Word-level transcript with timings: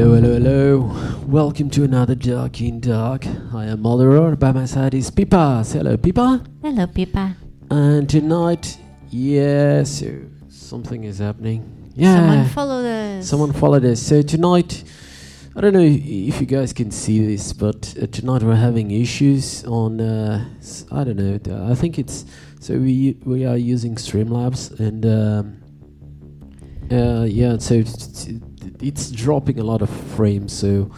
Hello, 0.00 0.14
hello, 0.14 0.32
hello. 0.32 1.26
Welcome 1.26 1.68
to 1.72 1.84
another 1.84 2.14
Dark 2.14 2.62
in 2.62 2.80
Dark. 2.80 3.26
I 3.52 3.66
am 3.66 3.82
Mother. 3.82 4.34
By 4.34 4.50
my 4.50 4.64
side 4.64 4.94
is 4.94 5.10
Pipa. 5.10 5.62
Say 5.62 5.76
hello, 5.76 5.98
Pipa. 5.98 6.42
Hello, 6.62 6.86
Pipa. 6.86 7.36
And 7.70 8.08
tonight, 8.08 8.78
yeah, 9.10 9.82
so 9.82 10.22
something 10.48 11.04
is 11.04 11.18
happening. 11.18 11.92
Yeah. 11.94 12.16
Someone 12.16 12.46
followed 12.46 12.86
us. 12.86 13.28
Someone 13.28 13.52
followed 13.52 13.84
us. 13.84 14.00
So 14.00 14.22
tonight, 14.22 14.84
I 15.54 15.60
don't 15.60 15.74
know 15.74 15.84
if 15.84 16.40
you 16.40 16.46
guys 16.46 16.72
can 16.72 16.90
see 16.90 17.26
this, 17.26 17.52
but 17.52 17.94
uh, 18.02 18.06
tonight 18.06 18.42
we're 18.42 18.54
having 18.54 18.92
issues 18.92 19.66
on. 19.66 20.00
Uh, 20.00 20.48
I 20.90 21.04
don't 21.04 21.16
know. 21.16 21.70
I 21.70 21.74
think 21.74 21.98
it's 21.98 22.24
so 22.58 22.72
we 22.78 23.18
we 23.26 23.44
are 23.44 23.58
using 23.58 23.96
Streamlabs 23.96 24.80
and 24.80 25.04
um, 25.04 25.60
uh, 26.90 27.24
yeah. 27.24 27.58
So 27.58 27.74
it's, 27.74 28.30
it's 28.82 29.10
dropping 29.10 29.58
a 29.60 29.64
lot 29.64 29.82
of 29.82 29.90
frames. 29.90 30.52
So 30.52 30.90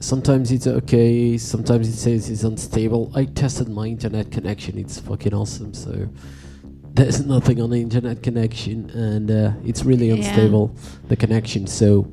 sometimes 0.00 0.50
it's 0.50 0.66
okay. 0.66 1.38
Sometimes 1.38 1.88
it 1.88 1.96
says 1.96 2.28
it's 2.30 2.42
unstable. 2.44 3.10
I 3.14 3.24
tested 3.26 3.68
my 3.68 3.86
internet 3.86 4.30
connection. 4.30 4.78
It's 4.78 4.98
fucking 5.00 5.34
awesome. 5.34 5.74
So. 5.74 6.08
There's 6.94 7.24
nothing 7.36 7.58
on 7.62 7.70
the 7.70 7.80
internet 7.80 8.22
connection, 8.22 8.90
and 8.90 9.30
uh, 9.30 9.52
it's 9.64 9.82
really 9.82 10.08
Yeah. 10.08 10.16
unstable 10.16 10.76
the 11.08 11.16
connection. 11.16 11.66
So, 11.66 12.06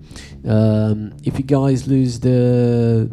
um, 0.47 1.11
if 1.25 1.37
you 1.37 1.43
guys 1.43 1.85
lose 1.85 2.17
the 2.21 3.11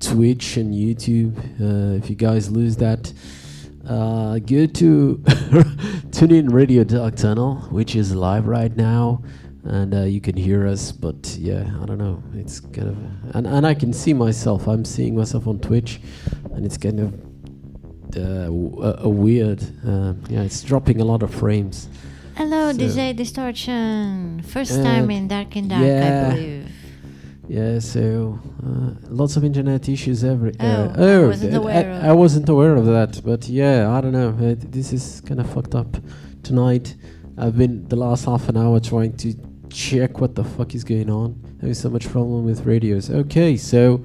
Twitch 0.00 0.56
and 0.56 0.72
YouTube, 0.72 1.36
uh, 1.60 1.96
if 1.98 2.08
you 2.08 2.16
guys 2.16 2.50
lose 2.50 2.76
that, 2.76 3.12
uh, 3.86 4.38
go 4.38 4.64
to 4.64 5.22
tune 6.10 6.30
in 6.32 6.48
Radio 6.48 6.84
Dark 6.84 7.16
Tunnel, 7.16 7.56
which 7.70 7.94
is 7.94 8.14
live 8.14 8.46
right 8.46 8.74
now, 8.74 9.22
and 9.64 9.94
uh, 9.94 10.02
you 10.02 10.20
can 10.20 10.36
hear 10.36 10.66
us. 10.66 10.92
But 10.92 11.36
yeah, 11.38 11.64
I 11.80 11.86
don't 11.86 11.98
know. 11.98 12.22
It's 12.34 12.60
kind 12.60 12.88
of 12.88 12.96
and 13.36 13.46
and 13.46 13.66
I 13.66 13.74
can 13.74 13.92
see 13.92 14.12
myself. 14.12 14.66
I'm 14.68 14.84
seeing 14.84 15.14
myself 15.16 15.46
on 15.46 15.58
Twitch, 15.60 16.00
and 16.52 16.64
it's 16.66 16.76
kind 16.78 17.00
of. 17.00 17.14
Uh, 18.14 18.44
w- 18.44 18.82
a, 18.82 19.04
a 19.04 19.08
weird, 19.08 19.62
uh, 19.88 20.12
yeah, 20.28 20.42
it's 20.42 20.60
dropping 20.62 21.00
a 21.00 21.04
lot 21.04 21.22
of 21.22 21.32
frames. 21.32 21.88
Hello, 22.36 22.70
So- 22.70 22.76
DJ 22.78 23.16
Distortion. 23.16 24.42
First 24.42 24.82
time 24.82 25.10
in 25.10 25.28
Dark 25.28 25.56
in 25.56 25.68
Dark, 25.68 25.82
yeah. 25.82 26.28
I 26.30 26.34
believe. 26.34 26.68
Yeah, 27.48 27.78
so 27.78 28.38
uh, 28.62 28.90
lots 29.08 29.36
of 29.38 29.44
internet 29.44 29.88
issues 29.88 30.24
every. 30.24 30.52
Uh, 30.60 30.92
Oh, 30.94 31.24
I 31.24 31.26
wasn't 31.26 31.54
aware 31.54 31.74
I, 31.74 31.96
of- 31.96 32.04
I 32.04 32.12
wasn't 32.12 32.48
aware 32.50 32.76
of 32.76 32.84
that, 32.84 33.22
but 33.24 33.48
yeah, 33.48 33.90
I 33.90 34.00
don't 34.02 34.12
know. 34.12 34.28
Uh, 34.28 34.56
this 34.58 34.92
is 34.92 35.22
kind 35.22 35.40
of 35.40 35.48
fucked 35.50 35.74
up. 35.74 35.96
Tonight, 36.42 36.94
I've 37.38 37.56
been 37.56 37.88
the 37.88 37.96
last 37.96 38.26
half 38.26 38.46
an 38.50 38.58
hour 38.58 38.78
trying 38.78 39.16
to 39.18 39.34
check 39.72 40.20
what 40.20 40.34
the 40.34 40.44
fuck 40.44 40.74
is 40.74 40.84
going 40.84 41.10
on. 41.10 41.40
Having 41.60 41.74
so 41.74 41.90
much 41.90 42.08
problem 42.08 42.44
with 42.44 42.64
radios. 42.66 43.10
Okay, 43.10 43.56
so 43.56 44.04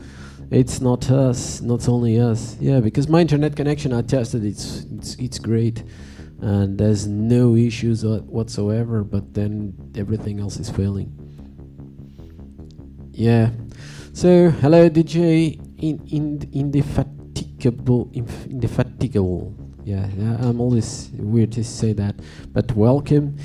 it's 0.50 0.80
not 0.80 1.12
us, 1.12 1.62
not 1.62 1.88
only 1.90 2.20
us. 2.20 2.56
Yeah, 2.60 2.80
because 2.80 3.08
my 3.08 3.22
internet 3.22 3.56
connection 3.56 3.94
I 3.94 4.02
tested, 4.02 4.46
it's 4.46 4.86
it's 4.92 5.16
it's 5.16 5.40
great, 5.40 5.84
and 6.42 6.78
there's 6.78 7.06
no 7.08 7.56
issues 7.56 8.06
wha- 8.06 8.20
whatsoever. 8.20 9.04
But 9.04 9.34
then 9.34 9.74
everything 9.96 10.40
else 10.40 10.58
is 10.58 10.70
failing. 10.70 11.12
Yeah. 13.12 13.52
So 14.14 14.50
hello, 14.50 14.90
DJ 14.90 15.60
in 15.80 16.02
in 16.08 16.50
indefatigable 16.54 18.10
indefatigable. 18.14 19.54
Yeah, 19.84 20.08
yeah, 20.18 20.38
I'm 20.42 20.60
always 20.60 21.10
weird 21.14 21.52
to 21.54 21.64
say 21.64 21.94
that, 21.94 22.16
but 22.52 22.76
welcome. 22.76 23.38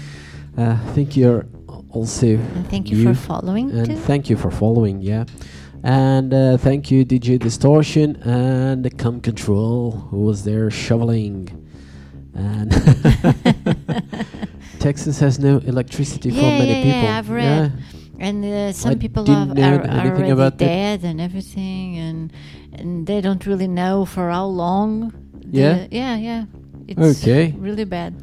Uh, 0.59 0.77
I 0.83 0.93
think 0.93 1.17
you're 1.17 1.47
also 1.93 2.27
And 2.27 2.69
thank 2.69 2.91
you 2.91 2.97
new, 2.99 3.15
for 3.15 3.21
following 3.27 3.71
and 3.71 3.87
too. 3.87 3.97
thank 3.97 4.29
you 4.31 4.37
for 4.37 4.51
following. 4.51 5.01
Yeah, 5.01 5.25
and 5.83 6.33
uh, 6.35 6.57
thank 6.57 6.91
you 6.91 7.05
DJ 7.05 7.39
Distortion 7.39 8.17
and 8.23 8.85
the 8.85 8.91
Cum 8.91 9.21
Control 9.21 9.93
who 10.11 10.23
was 10.25 10.45
there 10.45 10.71
shoveling. 10.71 11.49
And 12.35 12.73
Texas 14.79 15.21
has 15.21 15.39
no 15.39 15.59
electricity 15.59 16.31
for 16.31 16.37
Yeah, 16.41 16.59
many 16.59 16.71
yeah, 16.73 16.85
yeah, 16.85 16.93
people. 16.95 17.09
I've 17.09 17.31
read. 17.31 17.73
Yeah. 17.73 18.27
and 18.27 18.45
uh, 18.45 18.73
some 18.73 18.93
I 18.93 18.95
people 18.97 19.31
are, 19.31 19.49
are, 19.59 20.07
already 20.07 20.31
about 20.31 20.57
dead 20.59 21.05
and 21.05 21.21
everything, 21.21 21.99
and 21.99 22.33
and 22.73 23.07
they 23.07 23.21
don't 23.21 23.45
really 23.47 23.69
know 23.69 24.05
for 24.05 24.31
how 24.31 24.47
long. 24.47 25.13
the- 25.35 25.59
Yeah? 25.59 25.87
yeah, 25.91 26.17
yeah. 26.17 26.45
It's 26.89 27.21
Okay. 27.23 27.55
really 27.59 27.85
bad. 27.85 28.15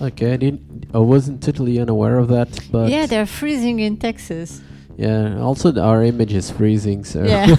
Okay, 0.00 0.32
I 0.32 0.36
didn't. 0.36 0.86
I 0.94 0.98
wasn't 0.98 1.42
totally 1.42 1.78
unaware 1.80 2.18
of 2.18 2.28
that, 2.28 2.48
but 2.70 2.88
yeah, 2.90 3.06
they're 3.06 3.26
freezing 3.26 3.80
in 3.80 3.96
Texas. 3.96 4.60
yeah. 4.96 5.38
Also, 5.40 5.72
our 5.80 6.04
image 6.04 6.32
is 6.32 6.50
freezing, 6.50 7.04
so 7.04 7.22
Yeah. 7.24 7.46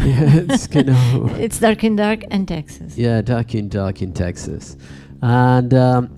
yeah, 0.00 0.44
it's 0.48 0.66
kind 0.66 0.88
of 0.90 1.38
It's 1.40 1.58
dark 1.60 1.84
in 1.84 1.96
dark 1.96 2.22
and 2.30 2.46
Texas. 2.46 2.96
yeah, 2.96 3.22
dark 3.22 3.54
in 3.54 3.68
dark 3.68 4.02
in 4.02 4.12
Texas, 4.12 4.76
and 5.22 5.74
um, 5.74 6.08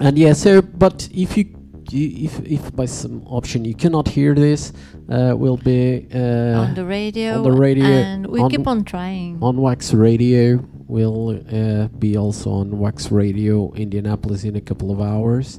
and 0.00 0.18
yeah. 0.18 0.32
So, 0.32 0.60
but 0.62 1.08
if 1.12 1.36
you, 1.36 1.46
if 1.92 2.40
if 2.44 2.74
by 2.74 2.86
some 2.86 3.22
option 3.26 3.64
you 3.64 3.74
cannot 3.74 4.08
hear 4.08 4.34
this, 4.34 4.72
uh, 5.08 5.34
we'll 5.36 5.56
be 5.56 6.06
uh, 6.14 6.62
on 6.66 6.74
the 6.74 6.84
radio. 6.84 7.36
on 7.38 7.42
the 7.44 7.52
radio, 7.52 7.84
And 7.86 8.26
we 8.26 8.48
keep 8.48 8.66
on 8.66 8.84
trying. 8.84 9.38
on 9.40 9.56
Wax 9.60 9.94
Radio. 9.94 10.58
We'll 10.92 11.40
uh, 11.50 11.88
be 11.88 12.18
also 12.18 12.50
on 12.50 12.78
Wax 12.78 13.10
Radio 13.10 13.72
Indianapolis 13.72 14.44
in 14.44 14.56
a 14.56 14.60
couple 14.60 14.90
of 14.90 15.00
hours, 15.00 15.58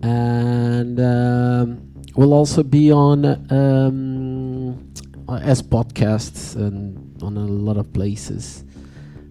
and 0.00 1.00
um, 1.00 1.92
we'll 2.14 2.32
also 2.32 2.62
be 2.62 2.92
on 2.92 3.24
um, 3.50 4.92
uh, 5.28 5.40
as 5.42 5.60
podcasts 5.60 6.54
and 6.54 7.20
on 7.20 7.36
a 7.36 7.40
lot 7.44 7.76
of 7.76 7.92
places. 7.92 8.62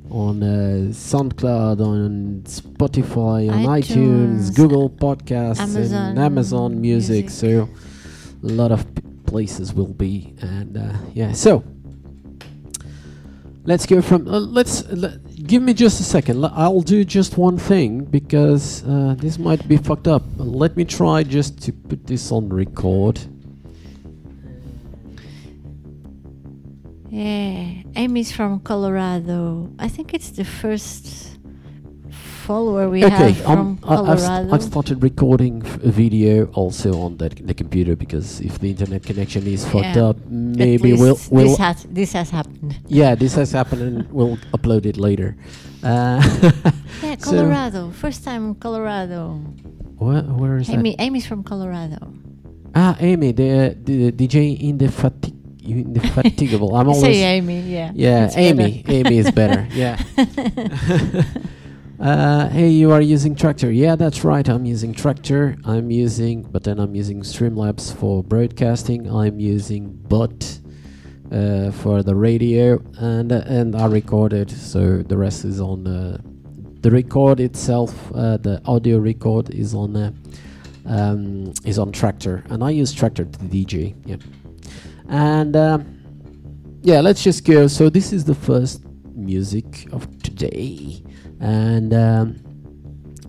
On 0.10 0.44
uh, 0.44 0.92
SoundCloud, 0.92 1.80
on 1.80 2.42
Spotify, 2.44 3.50
on 3.50 3.64
iTunes, 3.64 4.50
iTunes, 4.50 4.56
Google 4.58 4.90
Podcasts, 4.90 5.62
Amazon 5.62 6.10
and 6.10 6.20
Amazon 6.20 6.82
Music. 6.82 7.24
Music. 7.28 7.30
So, 7.30 7.70
a 8.44 8.52
lot 8.52 8.74
of 8.74 8.94
p- 8.94 9.02
places 9.26 9.74
will 9.74 9.94
be, 9.94 10.36
and 10.42 10.78
uh, 10.78 10.92
yeah. 11.14 11.32
So, 11.32 11.64
let's 13.66 13.86
go 13.86 14.02
from 14.02 14.28
uh, 14.28 14.40
let's 14.40 14.86
le- 14.90 15.18
give 15.20 15.62
me 15.62 15.74
just 15.74 16.00
a 16.00 16.04
second. 16.04 16.44
I'll 16.46 16.82
do 16.82 17.04
just 17.04 17.38
one 17.38 17.58
thing 17.58 18.04
because 18.06 18.84
uh, 18.84 19.16
this 19.18 19.38
might 19.38 19.68
be 19.68 19.78
fucked 19.78 20.08
up. 20.08 20.24
Let 20.38 20.78
me 20.78 20.86
try 20.86 21.24
just 21.24 21.62
to 21.64 21.72
put 21.72 22.06
this 22.06 22.32
on 22.32 22.50
record. 22.50 23.20
Yeah, 27.10 27.84
Amy's 27.96 28.32
from 28.32 28.60
Colorado. 28.62 29.72
I 29.78 29.88
think 29.88 30.16
it's 30.16 30.32
the 30.32 30.44
first 30.44 31.33
follower 32.48 32.90
we 32.90 33.00
okay 33.06 33.32
have 33.32 33.48
um, 33.48 33.78
from 33.78 33.90
I- 33.90 34.12
I've, 34.12 34.20
st- 34.20 34.62
started 34.72 34.98
recording 35.10 35.56
f- 35.66 35.80
a 35.84 35.92
video 35.92 36.46
also 36.60 36.90
on 37.06 37.18
that 37.24 37.34
the 37.50 37.54
computer 37.54 37.96
because 37.96 38.28
if 38.42 38.60
the 38.60 38.70
internet 38.76 39.02
connection 39.10 39.48
is 39.48 39.64
fucked 39.74 39.96
Yeah. 39.96 40.10
up 40.12 40.18
maybe 40.28 40.92
we'll, 40.94 41.18
we'll 41.32 41.48
this 41.56 41.58
has 41.58 41.78
this 42.00 42.12
has 42.14 42.30
happened. 42.30 42.72
yeah 42.88 43.16
this 43.16 43.34
has 43.40 43.52
happened 43.56 43.82
and 43.82 43.98
we'll 44.12 44.38
upload 44.58 44.84
it 44.86 44.98
later 44.98 45.36
uh, 45.84 46.20
Yeah, 47.04 47.16
So- 47.20 47.32
Colorado. 47.32 47.92
First 47.92 48.24
time 48.28 48.42
in 48.50 48.56
Colorado. 48.56 49.40
where, 50.04 50.24
where 50.24 50.58
is 50.60 50.68
that 50.68 50.76
Amy, 50.80 50.96
Amy's 51.00 51.26
from 51.26 51.44
Colorado. 51.44 52.00
ah 52.76 52.96
amy 53.00 53.32
the, 53.32 53.78
the 53.88 54.12
dj 54.12 54.36
indefatig- 54.70 55.38
indefatigable 55.64 56.76
i'm 56.78 56.90
always 56.92 57.04
Say 57.16 57.24
Amy, 57.40 57.60
yeah. 57.78 57.92
Yeah, 57.96 58.28
Amy. 58.36 58.84
Amy 58.88 59.16
is 59.24 59.32
better. 59.32 59.64
Yeah. 59.72 59.96
uh, 62.04 62.50
hey, 62.50 62.68
you 62.68 62.92
are 62.92 63.02
using 63.02 63.34
Traktor. 63.34 63.74
Yeah, 63.74 63.96
that's 63.96 64.26
right. 64.26 64.48
I'm 64.50 64.66
using 64.66 64.94
Traktor. 64.94 65.58
I'm 65.66 65.90
using, 65.90 66.42
but 66.44 66.66
then 66.66 66.78
I'm 66.80 66.94
using 66.94 67.22
Streamlabs 67.22 67.96
for 67.96 68.22
broadcasting. 68.22 69.10
I'm 69.10 69.40
using 69.40 69.94
Bot 69.94 70.60
uh, 71.32 71.72
for 71.72 72.04
the 72.04 72.14
radio, 72.14 72.84
and 72.98 73.32
uh, 73.32 73.44
and 73.46 73.74
I 73.76 73.86
recorded. 73.86 74.52
So 74.52 75.02
the 75.02 75.18
rest 75.18 75.46
is 75.46 75.62
on 75.62 75.88
uh, 75.88 76.18
the 76.82 76.92
record 76.92 77.40
itself. 77.40 78.12
Uh, 78.14 78.36
the 78.36 78.62
audio 78.66 78.98
record 78.98 79.52
is 79.52 79.74
on 79.74 79.96
uh, 79.96 80.12
um, 80.86 81.54
is 81.64 81.80
on 81.80 81.94
Traktor, 81.94 82.44
and 82.52 82.64
I 82.66 82.72
use 82.72 82.94
Traktor 82.94 83.32
to 83.32 83.40
DJ. 83.46 83.96
Yeah, 84.06 84.18
and. 85.08 85.56
Um, 85.56 86.00
yeah, 86.86 87.00
let's 87.00 87.24
just 87.24 87.46
go. 87.46 87.68
So 87.68 87.90
this 87.90 88.12
is 88.12 88.26
the 88.26 88.36
first 88.36 88.84
music 89.16 89.88
of 89.94 90.06
today, 90.22 91.02
and 91.44 91.94
um, 91.94 92.40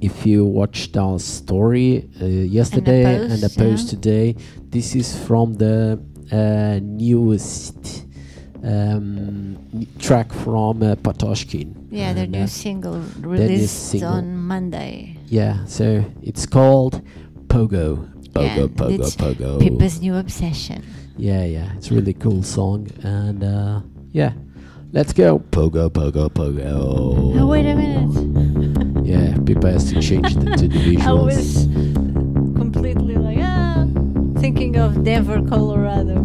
if 0.01 0.25
you 0.25 0.45
watched 0.45 0.97
our 0.97 1.19
story 1.19 2.09
uh, 2.23 2.27
yesterday 2.27 3.05
and 3.17 3.43
the 3.43 3.49
post, 3.49 3.59
post 3.59 3.85
yeah. 3.87 3.91
today, 3.91 4.37
this 4.69 4.95
is 4.95 5.19
from 5.27 5.55
the 5.55 6.01
uh, 6.31 6.79
newest 6.81 8.07
um, 8.63 9.59
track 9.99 10.33
from 10.33 10.83
uh, 10.83 10.95
Patoshkin. 10.95 11.89
Yeah, 11.91 12.13
their 12.13 12.29
new 12.29 12.45
uh, 12.45 12.47
single 12.47 12.99
new 12.99 13.29
released 13.29 13.91
single. 13.91 14.11
on 14.11 14.37
Monday. 14.37 15.17
yeah, 15.27 15.65
so 15.65 16.05
it's 16.23 16.47
called 16.47 17.03
Pogo. 17.49 18.11
Pogo, 18.31 18.65
and 18.65 18.77
pogo, 18.77 18.99
it's 19.01 19.17
pogo. 19.17 19.61
Pippa's 19.61 20.01
new 20.01 20.15
obsession. 20.15 20.85
Yeah, 21.17 21.45
yeah, 21.45 21.73
it's 21.77 21.91
a 21.91 21.95
really 21.95 22.15
cool 22.15 22.43
song, 22.43 22.91
and 23.03 23.43
uh, 23.43 23.81
yeah, 24.13 24.33
let's 24.95 25.13
go. 25.13 25.41
Pogo, 25.51 25.91
pogo, 25.91 26.31
pogo. 26.31 27.39
Oh 27.39 27.47
wait 27.47 27.67
a 27.67 27.75
minute! 27.75 28.05
Yeah, 29.05 29.37
Pippa 29.45 29.73
has 29.73 29.93
to 29.93 30.01
change 30.01 30.35
the, 30.35 30.57
to 30.57 30.67
the 30.67 30.79
visuals. 30.79 31.07
I 31.07 31.13
was 31.13 31.67
completely 32.57 33.17
like 33.17 33.37
ah, 33.43 33.87
thinking 34.41 34.77
of 34.79 35.05
Denver, 35.05 35.43
Colorado. 35.47 36.25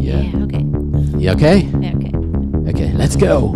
yeah. 0.00 0.34
okay. 0.42 0.64
You 1.16 1.30
okay? 1.30 1.58
Yeah, 1.78 1.94
okay. 1.94 2.12
Okay, 2.70 2.92
let's 2.94 3.14
go. 3.14 3.52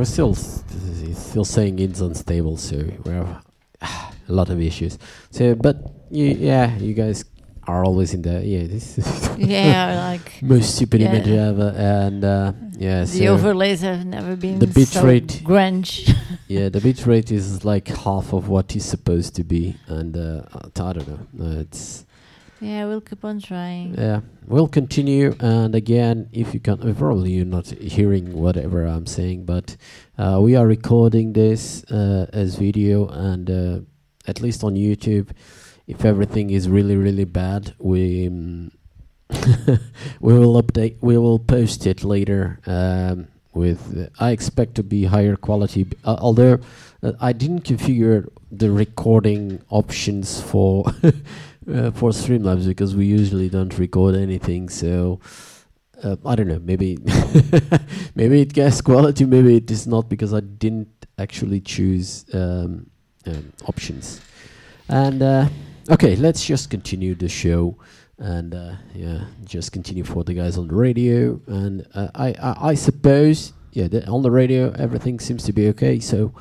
We're 0.00 0.06
still 0.06 0.34
still 0.34 1.44
saying 1.44 1.78
it's 1.78 2.00
unstable. 2.00 2.56
So 2.56 2.76
we 3.04 3.12
have 3.12 3.44
a 3.82 4.32
lot 4.32 4.48
of 4.48 4.58
issues. 4.58 4.98
So, 5.30 5.54
but 5.54 5.76
you, 6.10 6.24
yeah, 6.24 6.74
you 6.78 6.94
guys 6.94 7.22
are 7.66 7.84
always 7.84 8.14
in 8.14 8.22
the 8.22 8.40
yeah. 8.42 8.66
This 8.66 8.96
is 8.96 9.30
Yeah, 9.38 10.08
like 10.10 10.42
most 10.42 10.74
stupid 10.76 11.02
Yeah. 11.02 11.08
image 11.12 11.28
ever, 11.28 11.74
and 11.76 12.24
uh, 12.24 12.52
yeah. 12.78 13.00
the 13.02 13.06
so 13.06 13.26
overlays 13.26 13.82
have 13.82 14.06
never 14.06 14.36
been 14.36 14.58
The 14.58 14.66
bit 14.68 14.88
so 14.88 15.04
rate- 15.04 15.42
grunge. 15.44 15.92
yeah, 16.48 16.70
the 16.70 16.80
bit 16.80 17.04
rate 17.04 17.30
is 17.30 17.62
like 17.66 17.88
half 17.88 18.32
of 18.32 18.48
what 18.48 18.74
it's 18.74 18.86
supposed 18.86 19.36
to 19.36 19.44
be, 19.44 19.76
and 19.86 20.16
uh, 20.16 20.42
I 20.54 20.92
don't 20.94 21.08
know. 21.08 21.20
Uh, 21.44 21.60
it's 21.60 22.06
yeah, 22.60 22.84
we'll 22.84 23.00
keep 23.00 23.24
on 23.24 23.40
trying. 23.40 23.94
Yeah, 23.94 24.20
we'll 24.46 24.68
continue. 24.68 25.34
And 25.40 25.74
again, 25.74 26.28
if 26.32 26.52
you 26.52 26.60
can, 26.60 26.80
uh, 26.82 26.94
probably 26.94 27.32
you're 27.32 27.46
not 27.46 27.66
hearing 27.68 28.34
whatever 28.34 28.84
I'm 28.84 29.06
saying, 29.06 29.46
but 29.46 29.76
uh, 30.18 30.38
we 30.42 30.56
are 30.56 30.66
recording 30.66 31.32
this 31.32 31.84
uh, 31.84 32.26
as 32.32 32.56
video, 32.56 33.08
and 33.08 33.50
uh, 33.50 33.80
at 34.26 34.40
least 34.40 34.62
on 34.62 34.74
YouTube, 34.74 35.30
if 35.86 36.04
everything 36.04 36.50
is 36.50 36.68
really 36.68 36.96
really 36.96 37.24
bad, 37.24 37.74
we 37.78 38.26
um, 38.26 38.70
we 40.20 40.32
will 40.34 40.60
update. 40.62 40.96
We 41.00 41.16
will 41.16 41.38
post 41.38 41.86
it 41.86 42.04
later. 42.04 42.60
Um, 42.66 43.28
with 43.52 44.10
I 44.20 44.30
expect 44.30 44.76
to 44.76 44.82
be 44.82 45.04
higher 45.04 45.36
quality, 45.36 45.86
although 46.04 46.60
uh, 47.02 47.12
I 47.20 47.32
didn't 47.32 47.64
configure 47.64 48.28
the 48.50 48.70
recording 48.70 49.60
options 49.70 50.40
for 50.40 50.84
uh, 51.68 51.90
for 51.90 52.10
Streamlabs 52.10 52.66
because 52.66 52.94
we 52.96 53.06
usually 53.06 53.48
don't 53.48 53.76
record 53.78 54.14
anything. 54.14 54.68
So 54.68 55.20
uh, 56.02 56.16
I 56.24 56.34
don't 56.34 56.48
know. 56.48 56.60
Maybe 56.60 56.98
maybe 58.14 58.40
it 58.40 58.52
gets 58.52 58.80
quality. 58.90 59.24
Maybe 59.24 59.56
it 59.56 59.70
is 59.70 59.86
not 59.86 60.08
because 60.08 60.32
I 60.32 60.40
didn't 60.40 61.06
actually 61.18 61.60
choose 61.60 62.24
um, 62.32 62.90
um, 63.26 63.52
options. 63.66 64.20
And 64.88 65.22
uh, 65.22 65.48
okay, 65.90 66.16
let's 66.16 66.44
just 66.44 66.70
continue 66.70 67.14
the 67.14 67.28
show. 67.28 67.76
And 68.18 68.54
uh, 68.54 68.74
yeah, 68.94 69.24
just 69.44 69.72
continue 69.72 70.04
for 70.04 70.24
the 70.24 70.34
guys 70.34 70.58
on 70.58 70.68
the 70.68 70.74
radio. 70.74 71.40
And 71.46 71.86
uh, 71.94 72.08
I, 72.14 72.34
I 72.42 72.70
I 72.70 72.74
suppose 72.74 73.52
yeah, 73.72 73.88
on 74.08 74.22
the 74.22 74.30
radio 74.30 74.72
everything 74.72 75.20
seems 75.20 75.44
to 75.44 75.52
be 75.52 75.68
okay. 75.68 76.00
So 76.00 76.34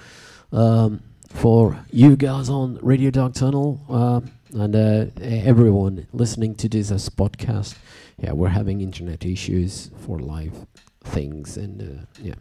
um, 0.52 1.02
for 1.30 1.78
you 1.92 2.16
guys 2.16 2.50
on 2.50 2.80
Radio 2.82 3.12
Dark 3.12 3.34
Tunnel 3.34 3.80
uh, 3.90 4.22
and 4.54 4.76
uh, 4.76 5.06
everyone 5.22 6.08
listening 6.14 6.56
to 6.56 6.70
this 6.70 6.92
as 6.92 7.10
podcast. 7.10 7.76
Yeah, 8.18 8.34
we're 8.34 8.50
having 8.50 8.82
internet 8.82 9.26
issues 9.26 9.92
for 10.06 10.20
live 10.20 10.66
things, 11.04 11.58
and 11.58 11.82
uh, 11.82 12.06
yeah, 12.22 12.36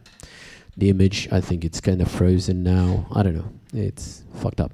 the 0.75 0.89
image 0.89 1.27
I 1.31 1.41
think 1.41 1.63
it's 1.63 1.79
kind 1.79 2.01
of 2.01 2.09
frozen 2.09 2.63
now. 2.63 3.07
I 3.13 3.23
don't 3.23 3.35
know, 3.35 3.51
it's 3.73 4.23
fucked 4.35 4.59
up. 4.59 4.71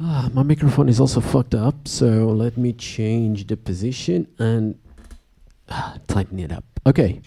Ah, 0.00 0.30
my 0.32 0.42
microphone 0.42 0.88
is 0.88 0.98
also 0.98 1.20
fucked 1.20 1.54
up, 1.54 1.86
so 1.86 2.28
let 2.28 2.56
me 2.56 2.72
change 2.72 3.46
the 3.46 3.56
position 3.56 4.26
and 4.38 4.78
ah, 5.68 5.98
tighten 6.08 6.38
it 6.38 6.52
up. 6.52 6.64
Okay. 6.86 7.20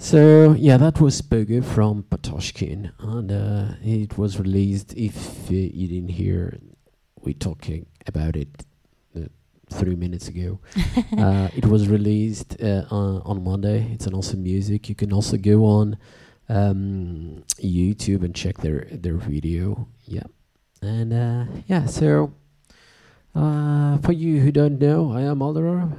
So 0.00 0.54
yeah, 0.56 0.76
that 0.76 1.00
was 1.00 1.20
Spogo 1.20 1.62
from 1.64 2.04
Patoshkin, 2.04 2.92
and 3.00 3.32
uh, 3.32 3.74
it 3.82 4.16
was 4.16 4.38
released. 4.38 4.94
If 4.94 5.50
uh, 5.50 5.54
you 5.54 5.88
didn't 5.88 6.10
hear, 6.10 6.58
we 7.22 7.34
talking 7.34 7.86
about 8.06 8.36
it 8.36 8.48
uh, 9.16 9.28
three 9.70 9.96
minutes 9.96 10.28
ago. 10.28 10.60
uh, 11.18 11.48
it 11.54 11.66
was 11.66 11.88
released 11.88 12.56
uh, 12.62 12.84
on, 12.90 13.22
on 13.24 13.44
Monday. 13.44 13.90
It's 13.92 14.06
an 14.06 14.14
awesome 14.14 14.42
music. 14.42 14.88
You 14.88 14.94
can 14.94 15.12
also 15.12 15.36
go 15.36 15.64
on 15.64 15.98
um, 16.48 17.44
YouTube 17.60 18.24
and 18.24 18.34
check 18.34 18.58
their 18.58 18.86
their 18.90 19.16
video. 19.16 19.88
Yeah, 20.04 20.28
and 20.82 21.12
uh, 21.12 21.44
yeah. 21.66 21.86
So 21.86 22.32
uh, 23.34 23.98
for 23.98 24.12
you 24.12 24.40
who 24.40 24.50
don't 24.50 24.78
know, 24.78 25.12
I 25.12 25.22
am 25.22 25.40
Alderar. 25.40 25.96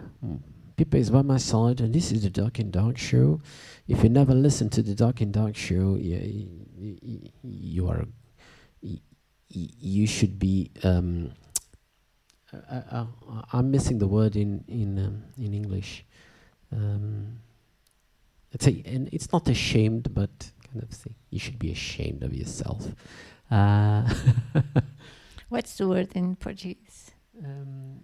Pipe 0.77 0.95
is 0.95 1.09
by 1.09 1.21
my 1.21 1.37
side, 1.37 1.81
and 1.81 1.93
this 1.93 2.11
is 2.11 2.23
the 2.23 2.29
Dark 2.29 2.59
and 2.59 2.71
Dark 2.71 2.97
Show. 2.97 3.41
If 3.87 4.03
you 4.03 4.09
never 4.09 4.33
listened 4.33 4.71
to 4.73 4.81
the 4.81 4.95
Dark 4.95 5.19
and 5.21 5.33
Dark 5.33 5.55
Show, 5.55 5.97
yeah, 5.99 6.19
you 7.43 7.87
are, 7.89 8.05
you 9.49 10.07
should 10.07 10.39
be. 10.39 10.71
Um, 10.83 11.31
I, 12.71 13.05
am 13.53 13.69
missing 13.69 13.99
the 13.99 14.07
word 14.07 14.35
in 14.35 14.63
in 14.67 14.97
um, 14.99 15.23
in 15.37 15.53
English. 15.53 16.05
Um, 16.71 17.39
let's 18.53 18.65
say, 18.65 18.83
and 18.85 19.09
it's 19.11 19.31
not 19.31 19.47
ashamed, 19.49 20.13
but 20.13 20.51
kind 20.71 20.83
of 20.83 20.89
thing. 20.89 21.15
You 21.29 21.39
should 21.39 21.59
be 21.59 21.71
ashamed 21.71 22.23
of 22.23 22.33
yourself. 22.33 22.87
Uh 23.51 24.07
What's 25.49 25.77
the 25.77 25.87
word 25.87 26.09
in 26.13 26.35
Portuguese? 26.35 27.11
Um, 27.43 28.01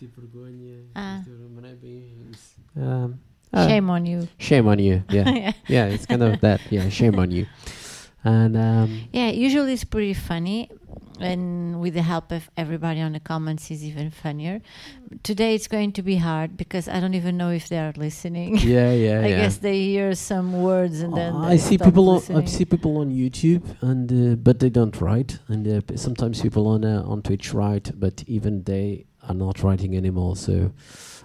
vergonha. 0.00 0.84
Ah. 0.94 1.22
Não 1.26 1.64
é 1.64 1.74
bem 1.74 2.28
isso. 2.32 2.56
Um, 2.76 3.14
uh, 3.52 3.68
shame 3.68 3.90
on 3.90 4.04
you. 4.06 4.28
Shame 4.38 4.68
on 4.68 4.78
you. 4.80 5.04
Yeah. 5.10 5.30
yeah. 5.30 5.52
yeah. 5.68 5.86
It's 5.86 6.06
kind 6.06 6.22
of 6.22 6.40
that. 6.40 6.60
Yeah. 6.70 6.88
Shame 6.88 7.18
on 7.18 7.30
you. 7.30 7.46
And 8.24 8.56
um, 8.56 9.08
yeah, 9.12 9.28
usually 9.30 9.74
it's 9.74 9.84
pretty 9.84 10.14
funny, 10.14 10.70
and 11.20 11.78
with 11.80 11.92
the 11.92 12.02
help 12.02 12.32
of 12.32 12.48
everybody 12.56 13.00
on 13.00 13.12
the 13.12 13.20
comments, 13.20 13.70
is 13.70 13.84
even 13.84 14.10
funnier. 14.10 14.62
Today 15.22 15.54
it's 15.54 15.68
going 15.68 15.92
to 15.92 16.02
be 16.02 16.16
hard 16.16 16.56
because 16.56 16.88
I 16.88 17.00
don't 17.00 17.12
even 17.12 17.36
know 17.36 17.50
if 17.50 17.68
they 17.68 17.78
are 17.78 17.92
listening. 17.96 18.56
Yeah, 18.56 18.92
yeah. 18.92 19.20
I 19.24 19.26
yeah. 19.26 19.36
guess 19.42 19.58
they 19.58 19.78
hear 19.82 20.14
some 20.14 20.62
words 20.62 21.00
and 21.02 21.14
then. 21.14 21.36
I 21.36 21.56
see 21.56 21.76
people. 21.76 22.08
On, 22.08 22.36
I 22.36 22.46
see 22.46 22.64
people 22.64 22.96
on 22.96 23.10
YouTube, 23.10 23.62
and 23.82 24.10
uh, 24.10 24.36
but 24.36 24.58
they 24.58 24.70
don't 24.70 24.98
write, 25.02 25.38
and 25.48 25.68
uh, 25.68 25.96
sometimes 25.96 26.40
people 26.40 26.66
on 26.66 26.82
uh, 26.82 27.02
on 27.04 27.20
Twitch 27.20 27.52
write, 27.52 27.92
but 27.94 28.24
even 28.26 28.62
they 28.64 29.04
are 29.28 29.34
not 29.34 29.62
writing 29.62 29.96
anymore. 29.96 30.36
So, 30.36 30.72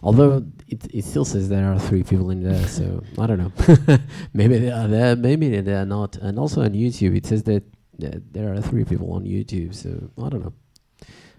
although 0.02 0.46
it, 0.68 0.86
it 0.94 1.06
still 1.06 1.26
says 1.26 1.50
there 1.50 1.72
are 1.72 1.80
three 1.80 2.04
people 2.04 2.30
in 2.32 2.44
there, 2.44 2.68
so 2.68 3.04
I 3.18 3.28
don't 3.28 3.40
know. 3.40 3.98
maybe 4.34 4.58
they 4.58 4.72
are 4.72 4.88
there, 4.88 5.16
maybe 5.16 5.60
they 5.62 5.74
are 5.74 5.86
not. 5.86 6.16
And 6.18 6.40
also 6.40 6.62
on 6.62 6.72
YouTube, 6.72 7.16
it 7.16 7.26
says 7.26 7.44
that 7.44 7.64
there 8.00 8.54
are 8.54 8.62
three 8.62 8.86
people 8.86 9.12
on 9.14 9.24
YouTube. 9.24 9.76
So 9.76 10.10
I 10.24 10.30
don't 10.30 10.44
know. 10.44 10.54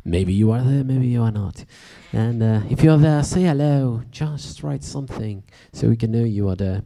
Maybe 0.05 0.33
you 0.33 0.50
are 0.50 0.62
there, 0.62 0.83
maybe 0.83 1.09
you 1.09 1.23
are 1.23 1.31
not. 1.31 1.64
And 2.12 2.43
uh, 2.43 2.61
if 2.71 2.83
you're 2.83 2.97
there, 2.97 3.23
say 3.23 3.43
hello. 3.43 4.02
Just 4.11 4.62
write 4.62 4.83
something 4.83 5.45
so 5.73 5.88
we 5.88 5.97
can 5.97 6.11
know 6.11 6.25
you 6.25 6.49
are 6.49 6.57
there. 6.57 6.83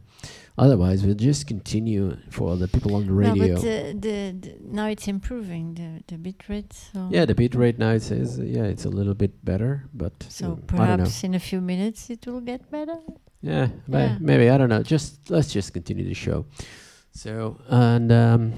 Otherwise, 0.57 1.03
we'll 1.03 1.15
just 1.15 1.47
continue 1.47 2.15
for 2.29 2.55
the 2.55 2.67
people 2.67 2.95
on 2.95 3.05
the 3.05 3.11
radio. 3.11 3.45
No, 3.45 3.55
but 3.55 3.59
uh, 3.59 3.91
the, 3.99 4.35
the, 4.39 4.55
now 4.61 4.87
it's 4.87 5.07
improving 5.07 5.73
the 5.73 6.01
the 6.07 6.17
bit 6.17 6.47
rate. 6.47 6.71
So 6.71 7.09
yeah, 7.11 7.25
the 7.25 7.35
bit 7.35 7.55
rate 7.55 7.77
now 7.77 7.91
it 7.91 8.03
says 8.03 8.39
uh, 8.39 8.43
yeah 8.43 8.63
it's 8.63 8.85
a 8.85 8.89
little 8.89 9.13
bit 9.13 9.43
better, 9.43 9.89
but 9.93 10.13
so 10.29 10.53
um, 10.53 10.63
perhaps 10.65 11.23
in 11.25 11.35
a 11.35 11.39
few 11.39 11.59
minutes 11.59 12.09
it 12.09 12.25
will 12.25 12.39
get 12.39 12.71
better. 12.71 12.99
Yeah, 13.41 13.67
yeah. 13.87 14.17
maybe 14.21 14.49
I 14.49 14.57
don't 14.57 14.69
know. 14.69 14.81
Just 14.81 15.29
let's 15.29 15.51
just 15.51 15.73
continue 15.73 16.05
the 16.05 16.13
show. 16.13 16.45
So 17.11 17.59
and 17.67 18.11
um, 18.11 18.53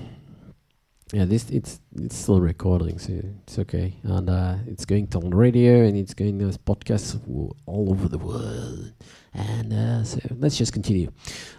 yeah, 1.13 1.25
this 1.25 1.49
it's 1.49 1.79
it's 1.95 2.15
still 2.15 2.41
recording, 2.41 2.99
so 2.99 3.13
it's 3.43 3.59
okay, 3.59 3.95
and 4.03 4.29
uh, 4.29 4.55
it's 4.67 4.85
going 4.85 5.07
to 5.07 5.19
on 5.19 5.29
radio 5.29 5.83
and 5.85 5.97
it's 5.97 6.13
going 6.13 6.41
as 6.41 6.57
podcasts 6.57 7.17
all 7.65 7.89
over 7.89 8.09
the 8.09 8.17
world. 8.17 8.93
And 9.33 9.71
uh, 9.71 10.03
so 10.03 10.19
let's 10.37 10.57
just 10.57 10.73
continue. 10.73 11.11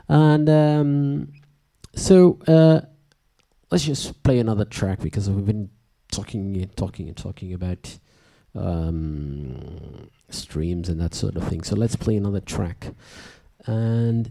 And 0.09 0.51
um, 0.51 1.33
so 1.95 2.39
uh, 2.47 2.81
let's 3.71 3.85
just 3.85 4.23
play 4.23 4.39
another 4.39 4.65
track 4.65 5.01
because 5.01 5.31
we've 5.31 5.47
been 5.47 5.71
talking 6.13 6.57
and 6.57 6.77
talking 6.77 7.09
and 7.09 7.17
talking 7.17 7.55
about 7.55 7.99
um, 8.55 10.11
streams 10.29 10.89
and 10.89 11.01
that 11.01 11.15
sort 11.15 11.37
of 11.37 11.49
thing. 11.49 11.63
So 11.63 11.77
let's 11.77 11.97
play 11.97 12.17
another 12.17 12.41
track. 12.41 12.95
And 13.67 14.31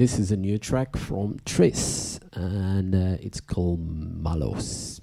this 0.00 0.18
is 0.18 0.32
a 0.32 0.36
new 0.36 0.56
track 0.56 0.96
from 0.96 1.38
Tris, 1.44 2.18
and 2.32 2.94
uh, 2.94 3.18
it's 3.20 3.38
called 3.38 3.86
Malos. 3.86 4.98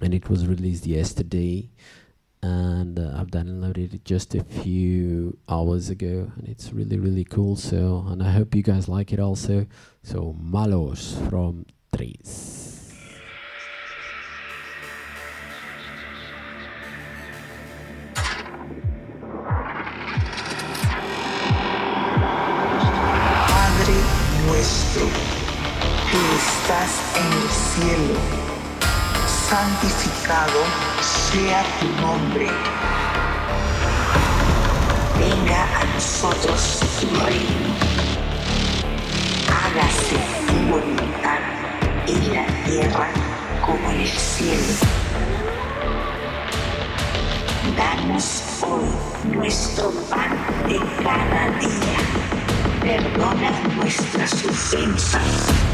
And 0.00 0.14
it 0.14 0.30
was 0.30 0.46
released 0.46 0.86
yesterday 0.86 1.68
and 2.42 2.98
uh, 2.98 3.18
I've 3.18 3.26
downloaded 3.26 3.92
it 3.92 4.06
just 4.06 4.34
a 4.34 4.44
few 4.44 5.36
hours 5.46 5.90
ago 5.90 6.30
and 6.36 6.48
it's 6.48 6.72
really 6.72 6.96
really 6.96 7.24
cool 7.24 7.56
so 7.56 8.06
and 8.06 8.22
I 8.22 8.30
hope 8.30 8.54
you 8.54 8.62
guys 8.62 8.88
like 8.88 9.12
it 9.12 9.18
also 9.18 9.66
so 10.04 10.36
Malos 10.40 11.28
from 11.28 11.66
Tris 11.92 12.77
que 26.10 26.36
estás 26.36 26.90
en 27.16 27.32
el 27.32 27.48
cielo 27.50 28.48
santificado 29.48 30.60
sea 31.00 31.62
tu 31.80 31.88
nombre. 32.00 32.46
Venga 35.18 35.62
a 35.80 35.84
nosotros 35.94 36.80
tu 37.00 37.06
reino. 37.24 37.74
Hágase 39.48 40.16
tu 40.46 40.54
voluntad 40.70 41.40
en 42.06 42.34
la 42.34 42.46
tierra 42.64 43.08
como 43.64 43.90
en 43.90 44.00
el 44.00 44.08
cielo. 44.08 44.74
Danos 47.76 48.42
hoy 48.62 49.34
nuestro 49.34 49.90
pan 50.08 50.36
de 50.68 50.78
cada 51.02 51.50
día. 51.58 51.98
Perdona 52.80 53.50
nuestras 53.76 54.32
ofensas 54.44 55.67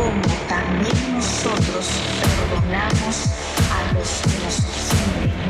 como 0.00 0.22
también 0.48 1.12
nosotros 1.12 1.86
perdonamos 2.20 3.26
a 3.70 3.92
los 3.92 4.08
que 4.22 4.44
nos 4.44 4.58
ofenden. 4.58 5.40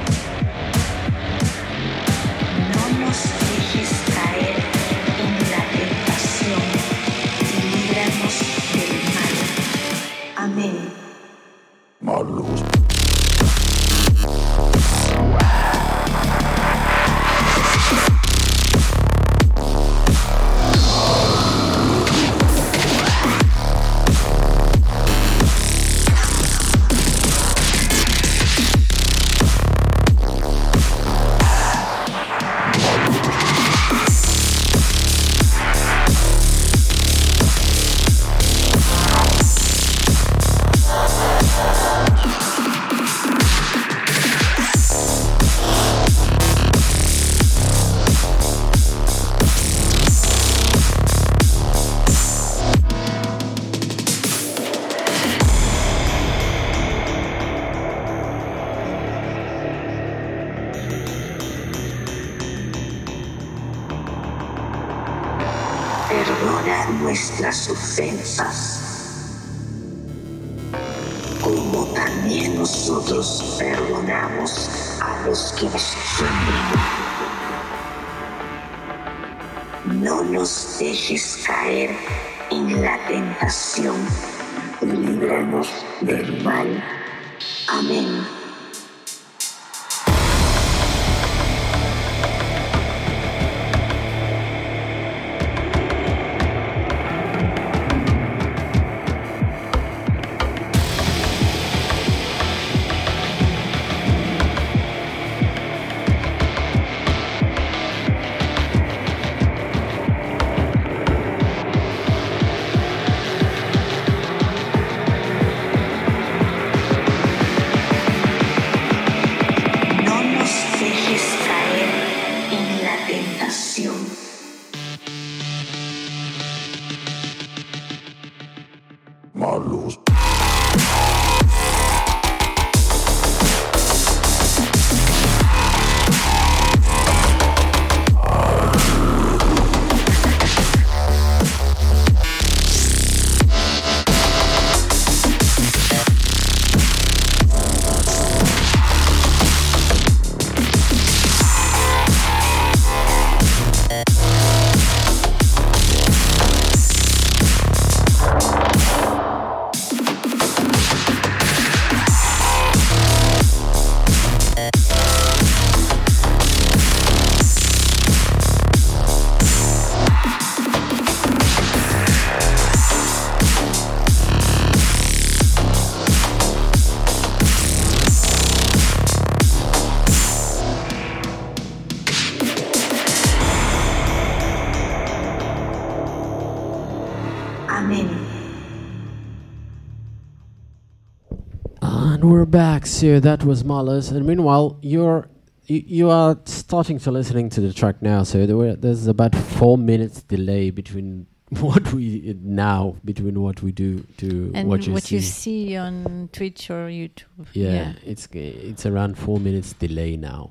Back. 192.51 192.87
So 192.87 193.21
that 193.21 193.45
was 193.45 193.65
Malus. 193.65 194.11
And 194.11 194.27
meanwhile, 194.27 194.79
you're 194.83 195.29
you, 195.67 195.83
you 195.87 196.11
are 196.11 196.37
starting 196.45 196.99
to 196.99 197.11
listening 197.11 197.49
to 197.51 197.61
the 197.61 197.73
track 197.73 198.03
now. 198.03 198.25
So 198.25 198.45
there 198.47 198.57
were, 198.57 198.75
there's 198.75 199.07
about 199.07 199.35
four 199.35 199.79
minutes 199.79 200.23
delay 200.23 200.71
between 200.71 201.27
what 201.61 201.93
we 201.93 202.37
now 202.43 202.97
between 203.05 203.41
what 203.41 203.63
we 203.63 203.73
do 203.73 204.01
to 204.19 204.53
And 204.55 204.69
what 204.69 204.87
what, 204.89 205.11
you 205.11 205.17
you 205.17 205.23
see. 205.23 205.67
see 205.67 205.77
on 205.77 206.29
Twitch 206.33 206.71
or 206.71 206.89
YouTube. 206.89 207.47
yeah, 207.53 207.95
it's 208.05 208.29
it's 208.33 208.87
around 208.87 209.19
four 209.19 209.41
minutes 209.41 209.73
delay 209.73 210.17
now, 210.17 210.51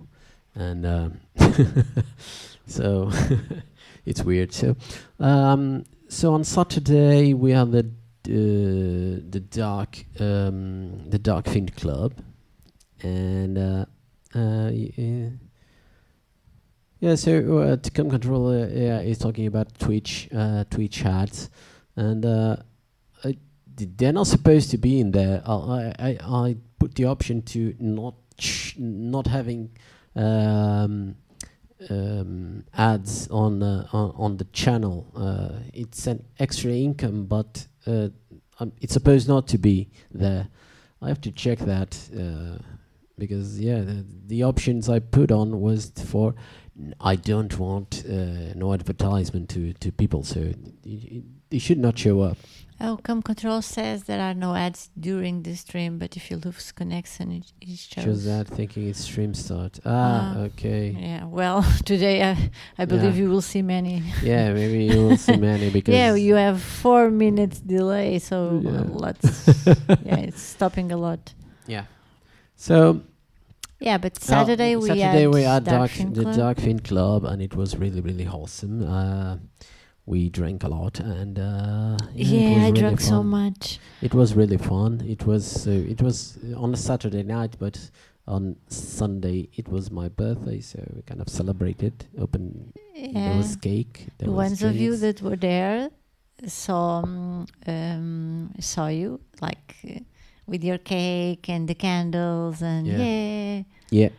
and 0.56 0.86
um, 0.86 1.20
so 2.68 3.12
it's 4.06 4.24
weird. 4.24 4.52
So 4.54 4.76
um, 5.22 5.86
so 6.10 6.34
on 6.34 6.44
Saturday 6.44 7.34
we 7.34 7.52
have 7.52 7.72
the 7.72 7.90
uh, 8.28 9.22
the 9.30 9.40
dark 9.50 10.06
um, 10.20 11.10
the 11.10 11.20
dark 11.20 11.48
fiend 11.48 11.76
club, 11.76 12.14
and 13.02 13.58
uh, 13.58 13.86
uh, 14.36 14.70
y- 14.72 14.92
uh, 14.98 15.30
yeah. 17.00 17.16
So 17.16 17.60
uh, 17.60 17.78
Tecum 17.78 18.10
Controller 18.10 18.68
yeah, 18.70 19.00
is 19.02 19.18
talking 19.18 19.48
about 19.48 19.78
Twitch 19.80 20.30
uh, 20.36 20.66
Twitch 20.70 21.06
ads, 21.06 21.50
and 21.96 22.26
uh, 22.26 22.58
I 23.24 23.38
they're 23.76 24.14
not 24.14 24.28
supposed 24.28 24.72
to 24.72 24.78
be 24.78 25.00
in 25.00 25.12
there. 25.12 25.42
I 25.46 25.94
I, 26.00 26.18
I 26.22 26.56
put 26.80 26.96
the 26.96 27.06
option 27.06 27.42
to 27.44 27.76
not 27.80 28.16
not 28.78 29.28
having 29.28 29.72
um, 30.16 31.16
um, 31.90 32.64
ads 32.74 33.28
on, 33.30 33.64
uh, 33.64 33.88
on 33.94 34.14
on 34.16 34.38
the 34.38 34.46
channel. 34.46 35.08
Uh, 35.16 35.60
it's 35.74 36.08
an 36.08 36.24
extra 36.40 36.72
income, 36.72 37.26
but 37.26 37.68
uh, 37.86 38.10
it's 38.82 38.94
supposed 38.94 39.28
not 39.28 39.48
to 39.48 39.58
be 39.58 39.90
there. 40.12 40.48
I 41.02 41.08
have 41.08 41.22
to 41.22 41.32
check 41.32 41.60
that 41.60 41.98
uh, 42.18 42.62
because 43.18 43.60
yeah, 43.60 43.80
the, 43.80 44.06
the 44.28 44.44
options 44.44 44.90
I 44.90 45.00
put 45.00 45.32
on 45.32 45.62
was 45.62 45.92
for 46.06 46.36
I 47.00 47.16
don't 47.16 47.58
want 47.58 48.04
uh, 48.06 48.54
no 48.56 48.74
advertisement 48.74 49.50
to 49.50 49.74
to 49.74 49.92
people, 49.92 50.24
so 50.24 50.40
it, 50.40 50.58
it, 50.86 51.24
it 51.52 51.60
should 51.60 51.80
not 51.80 51.98
show 51.98 52.22
up. 52.22 52.38
Outcome 52.82 53.22
Control 53.22 53.62
says 53.62 54.04
there 54.06 54.22
are 54.22 54.34
no 54.34 54.56
ads 54.56 54.90
during 54.98 55.44
the 55.44 55.54
stream, 55.56 55.98
but 56.00 56.16
if 56.16 56.32
you 56.32 56.38
lose 56.38 56.72
connection, 56.72 57.32
it, 57.32 57.52
it 57.60 57.78
shows. 57.78 58.04
Shows 58.06 58.26
that 58.26 58.48
thinking 58.48 58.88
it's 58.88 59.02
stream 59.02 59.34
start. 59.34 59.80
Ah, 59.86 59.90
Ah. 60.36 60.40
okay. 60.48 60.96
Yeah, 60.98 61.26
well, 61.26 61.62
today 61.86 62.24
I, 62.24 62.50
I 62.78 62.86
believe 62.86 63.16
Yeah. 63.16 63.24
you 63.24 63.30
will 63.30 63.42
see 63.42 63.62
many. 63.62 64.02
Yeah, 64.24 64.54
maybe 64.54 64.86
you 64.86 65.08
will 65.08 65.18
see 65.18 65.36
many 65.52 65.70
because 65.70 65.94
yeah, 65.94 66.16
you 66.16 66.36
have 66.36 66.62
four 66.62 67.10
minutes 67.10 67.60
delay, 67.60 68.20
so 68.20 68.62
Yeah. 68.64 68.72
uh, 68.72 68.84
let's. 69.06 69.48
yeah, 70.06 70.20
it's 70.28 70.42
stopping 70.42 70.92
a 70.92 70.98
lot. 70.98 71.34
yeah. 71.68 71.86
So 72.56 73.02
Yeah, 73.82 73.98
but 73.98 74.18
uh, 74.18 74.26
Saturday 74.26 74.76
we 74.76 74.88
Saturday 74.88 75.24
had 75.24 75.34
we 75.34 75.44
had 75.44 75.64
Dark 75.66 75.92
Dark, 75.96 76.14
the 76.14 76.22
Club. 76.24 76.36
Dark 76.36 76.58
Fin 76.60 76.80
Club, 76.80 77.24
and 77.26 77.42
it 77.42 77.56
was 77.56 77.76
really 77.78 78.02
really 78.02 78.28
awesome. 78.28 78.84
Uh, 78.84 79.38
we 80.10 80.28
drank 80.30 80.64
a 80.64 80.68
lot, 80.68 81.00
and 81.00 81.38
uh, 81.38 81.96
yeah, 82.16 82.50
Yeah, 82.50 82.50
I 82.50 82.70
really 82.70 82.72
drank 82.82 83.00
so 83.00 83.22
much. 83.22 83.80
It 84.02 84.14
was 84.16 84.34
really 84.34 84.58
fun. 84.58 85.02
It 85.08 85.28
was 85.28 85.68
uh, 85.68 85.94
it 85.94 86.02
was 86.02 86.40
on 86.58 86.74
a 86.74 86.78
Saturday 86.78 87.22
night, 87.22 87.58
but 87.60 87.78
on 88.28 88.56
Sunday 88.68 89.50
it 89.56 89.68
was 89.68 89.92
my 89.92 90.10
birthday, 90.10 90.62
so 90.62 90.80
we 90.96 91.04
kind 91.04 91.22
of 91.22 91.30
celebrated. 91.30 91.94
Open 92.18 92.74
there 92.96 93.38
was 93.38 93.56
cake. 93.56 94.08
There 94.18 94.28
The 94.30 94.32
was 94.32 94.50
ones 94.50 94.64
of 94.64 94.76
you 94.76 94.98
that 94.98 95.22
were 95.22 95.36
there 95.36 95.92
saw 96.48 97.04
um, 97.04 97.46
um, 97.68 98.54
saw 98.60 98.88
you 98.88 99.20
like 99.42 99.76
uh, 99.86 100.00
with 100.48 100.64
your 100.64 100.80
cake 100.80 101.50
and 101.50 101.68
the 101.68 101.76
candles 101.76 102.62
and 102.62 102.88
Yeah. 102.88 102.98
yeah, 102.98 103.64
yeah 103.92 104.10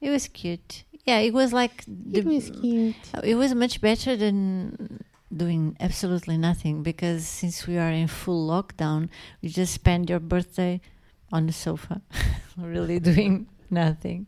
it 0.00 0.10
was 0.10 0.28
cute. 0.28 0.84
Yeah, 1.04 1.18
it 1.18 1.34
was 1.34 1.52
like 1.52 1.84
it 2.12 2.24
was 2.24 2.50
cute. 2.50 2.96
It 3.22 3.34
was 3.34 3.54
much 3.54 3.80
better 3.80 4.16
than 4.16 5.02
doing 5.34 5.76
absolutely 5.80 6.38
nothing 6.38 6.82
because 6.82 7.26
since 7.26 7.66
we 7.66 7.78
are 7.78 7.90
in 7.90 8.08
full 8.08 8.48
lockdown, 8.48 9.08
you 9.40 9.48
just 9.48 9.74
spend 9.74 10.08
your 10.10 10.20
birthday 10.20 10.80
on 11.32 11.46
the 11.46 11.52
sofa, 11.52 12.00
really 12.56 12.98
doing 13.00 13.46
nothing. 13.70 14.26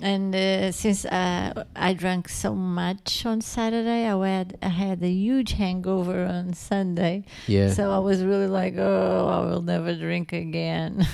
And 0.00 0.34
uh, 0.34 0.72
since 0.72 1.04
uh, 1.04 1.64
I 1.76 1.92
drank 1.92 2.28
so 2.28 2.54
much 2.54 3.26
on 3.26 3.42
Saturday, 3.42 4.08
I 4.08 4.26
had 4.26 4.58
I 4.62 4.68
had 4.68 5.02
a 5.02 5.10
huge 5.10 5.52
hangover 5.52 6.24
on 6.24 6.54
Sunday. 6.54 7.24
Yeah. 7.46 7.72
So 7.72 7.90
I 7.92 7.98
was 7.98 8.24
really 8.24 8.46
like, 8.46 8.74
oh, 8.78 9.28
I 9.28 9.50
will 9.50 9.60
never 9.62 9.94
drink 9.94 10.32
again. 10.32 11.06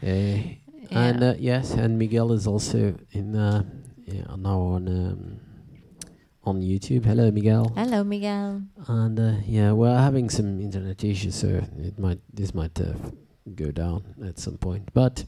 yeah. 0.00 0.14
Yeah. 0.14 0.42
And 0.90 1.22
uh, 1.24 1.34
yes, 1.38 1.72
and 1.72 1.98
Miguel 1.98 2.32
is 2.32 2.46
also 2.46 2.94
in 3.12 3.34
uh, 3.34 3.62
yeah, 4.04 4.24
now 4.36 4.60
on 4.60 4.86
um, 4.88 5.40
on 6.44 6.60
YouTube. 6.60 7.04
Hello, 7.04 7.30
Miguel. 7.30 7.72
Hello, 7.76 8.02
Miguel. 8.04 8.62
And 8.88 9.18
uh, 9.18 9.34
yeah, 9.46 9.72
we're 9.72 9.96
having 9.96 10.28
some 10.30 10.60
internet 10.60 11.02
issues, 11.04 11.34
so 11.34 11.62
it 11.78 11.98
might 11.98 12.20
this 12.32 12.54
might 12.54 12.80
uh, 12.80 12.94
go 13.54 13.70
down 13.70 14.04
at 14.26 14.38
some 14.38 14.56
point. 14.58 14.88
But 14.92 15.24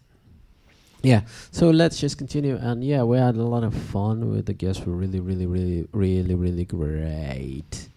yeah, 1.03 1.23
so 1.51 1.71
let's 1.71 1.99
just 2.01 2.19
continue. 2.19 2.57
And 2.57 2.83
yeah, 2.83 3.03
we 3.03 3.19
had 3.19 3.37
a 3.37 3.43
lot 3.45 3.63
of 3.65 3.75
fun 3.75 4.31
with 4.31 4.47
the 4.47 4.55
guests. 4.55 4.85
Were 4.85 4.95
really, 4.95 5.21
really, 5.21 5.47
really, 5.47 5.87
really, 5.93 6.35
really 6.35 6.65
great. 6.65 7.89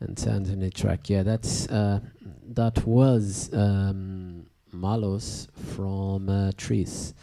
and 0.00 0.18
San 0.18 0.36
Antonio 0.36 0.70
track. 0.70 1.08
Yeah, 1.08 1.22
that's 1.22 1.68
uh, 1.68 2.00
that 2.48 2.84
was 2.86 3.50
um, 3.54 4.46
Malos 4.74 5.48
from 5.74 6.28
uh, 6.28 6.52
Trees. 6.56 7.14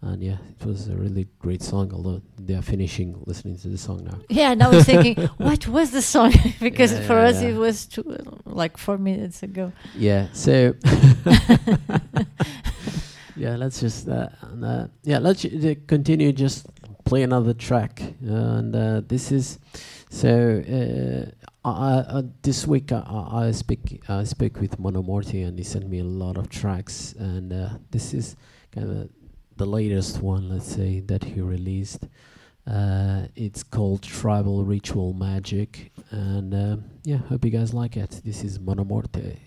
And 0.00 0.22
yeah, 0.22 0.36
it 0.60 0.64
was 0.64 0.88
a 0.88 0.94
really 0.94 1.26
great 1.40 1.60
song. 1.62 1.92
Although 1.92 2.22
they 2.38 2.54
are 2.54 2.62
finishing 2.62 3.20
listening 3.26 3.56
to 3.58 3.68
the 3.68 3.78
song 3.78 4.04
now. 4.04 4.18
Yeah, 4.28 4.52
and 4.52 4.62
I 4.62 4.68
was 4.68 4.84
thinking, 4.84 5.16
what 5.38 5.66
was 5.66 5.90
the 5.90 6.02
song? 6.02 6.32
because 6.60 6.92
Yeah, 6.92 7.06
for 7.06 7.14
yeah, 7.14 7.28
us 7.28 7.42
yeah. 7.42 7.48
it 7.48 7.56
was 7.56 7.86
two, 7.86 8.16
like 8.44 8.76
four 8.76 8.96
minutes 8.98 9.42
ago. 9.42 9.72
Yeah. 9.96 10.28
So. 10.32 10.74
yeah, 13.36 13.56
let's 13.56 13.80
just 13.80 14.08
uh, 14.08 14.28
and, 14.42 14.64
uh, 14.64 14.86
yeah, 15.02 15.18
let's 15.18 15.44
uh, 15.44 15.74
continue. 15.86 16.32
Just 16.32 16.66
play 17.04 17.22
another 17.22 17.54
track, 17.54 18.00
and 18.20 18.74
uh, 18.74 19.00
this 19.06 19.32
is 19.32 19.58
so. 20.10 20.62
Uh, 20.68 21.30
uh, 21.64 22.22
this 22.42 22.66
week 22.66 22.92
I, 22.92 23.00
I 23.00 23.48
I 23.48 23.50
speak 23.50 24.02
I 24.08 24.24
spoke 24.24 24.58
with 24.60 24.78
Monomorte 24.78 25.46
and 25.46 25.58
he 25.58 25.64
sent 25.64 25.86
me 25.88 25.98
a 25.98 26.04
lot 26.04 26.38
of 26.38 26.48
tracks, 26.48 27.14
and 27.18 27.52
uh, 27.52 27.70
this 27.90 28.14
is 28.14 28.36
kind 28.72 28.90
of 28.90 29.10
the 29.58 29.66
latest 29.66 30.22
one, 30.22 30.48
let's 30.48 30.72
say, 30.72 31.00
that 31.00 31.24
he 31.24 31.40
released. 31.40 32.06
Uh, 32.66 33.26
it's 33.34 33.62
called 33.62 34.02
Tribal 34.02 34.64
Ritual 34.64 35.12
Magic, 35.12 35.90
and 36.10 36.54
um 36.54 36.84
yeah, 37.04 37.16
hope 37.28 37.44
you 37.44 37.50
guys 37.50 37.72
like 37.74 37.96
it. 37.96 38.20
This 38.24 38.44
is 38.44 38.58
Monomorte. 38.58 39.38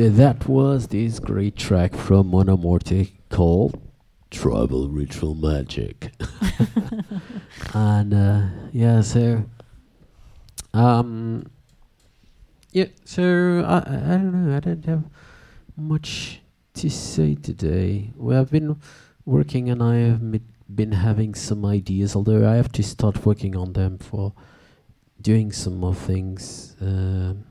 So 0.00 0.08
that 0.08 0.48
was 0.48 0.86
this 0.86 1.18
great 1.18 1.56
track 1.56 1.94
from 1.94 2.30
Monomorte 2.30 3.10
called 3.28 3.78
Tribal 4.30 4.88
Ritual 4.88 5.34
Magic. 5.34 6.10
and 7.74 8.14
uh, 8.14 8.46
yeah, 8.72 9.02
so 9.02 9.44
um 10.72 11.44
yeah, 12.72 12.86
so 13.04 13.62
I 13.68 13.76
I 13.76 14.14
I 14.14 14.16
don't 14.16 14.46
know, 14.46 14.56
I 14.56 14.60
don't 14.60 14.84
have 14.86 15.04
much 15.76 16.40
to 16.76 16.88
say 16.88 17.34
today. 17.34 18.14
We 18.16 18.34
have 18.34 18.50
been 18.50 18.80
working 19.26 19.68
and 19.68 19.82
I 19.82 19.96
have 19.96 20.40
been 20.74 20.92
having 20.92 21.34
some 21.34 21.66
ideas, 21.66 22.16
although 22.16 22.50
I 22.50 22.54
have 22.56 22.72
to 22.72 22.82
start 22.82 23.26
working 23.26 23.54
on 23.54 23.74
them 23.74 23.98
for 23.98 24.32
doing 25.20 25.52
some 25.52 25.76
more 25.76 25.94
things. 25.94 26.74
Um, 26.80 27.44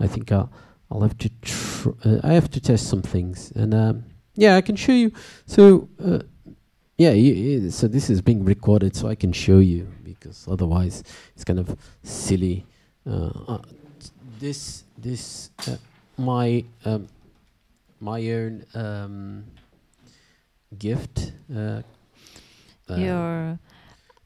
I 0.00 0.06
think 0.06 0.32
I'll, 0.32 0.50
I'll 0.92 1.00
have 1.00 1.16
to 1.18 1.30
tr- 1.40 1.96
uh, 2.04 2.20
I 2.22 2.34
have 2.34 2.50
to 2.50 2.60
test 2.60 2.86
some 2.88 3.00
things, 3.02 3.50
and 3.56 3.72
um, 3.74 4.04
yeah, 4.36 4.56
I 4.56 4.60
can 4.60 4.76
show 4.76 4.92
you. 4.92 5.10
So 5.46 5.88
uh, 6.04 6.18
yeah, 6.98 7.10
y- 7.12 7.60
y- 7.64 7.70
so 7.70 7.88
this 7.88 8.10
is 8.10 8.20
being 8.20 8.44
recorded, 8.44 8.94
so 8.94 9.08
I 9.08 9.14
can 9.14 9.32
show 9.32 9.58
you 9.58 9.88
because 10.04 10.46
otherwise 10.48 11.02
it's 11.34 11.44
kind 11.44 11.58
of 11.58 11.74
silly. 12.02 12.66
Uh, 13.06 13.30
uh, 13.48 13.58
this 14.38 14.84
this 14.98 15.50
uh, 15.66 15.76
my 16.18 16.62
um, 16.84 17.08
my 18.00 18.20
own 18.30 18.64
um, 18.74 19.44
gift. 20.78 21.32
Uh, 21.54 21.80
Your 22.88 23.58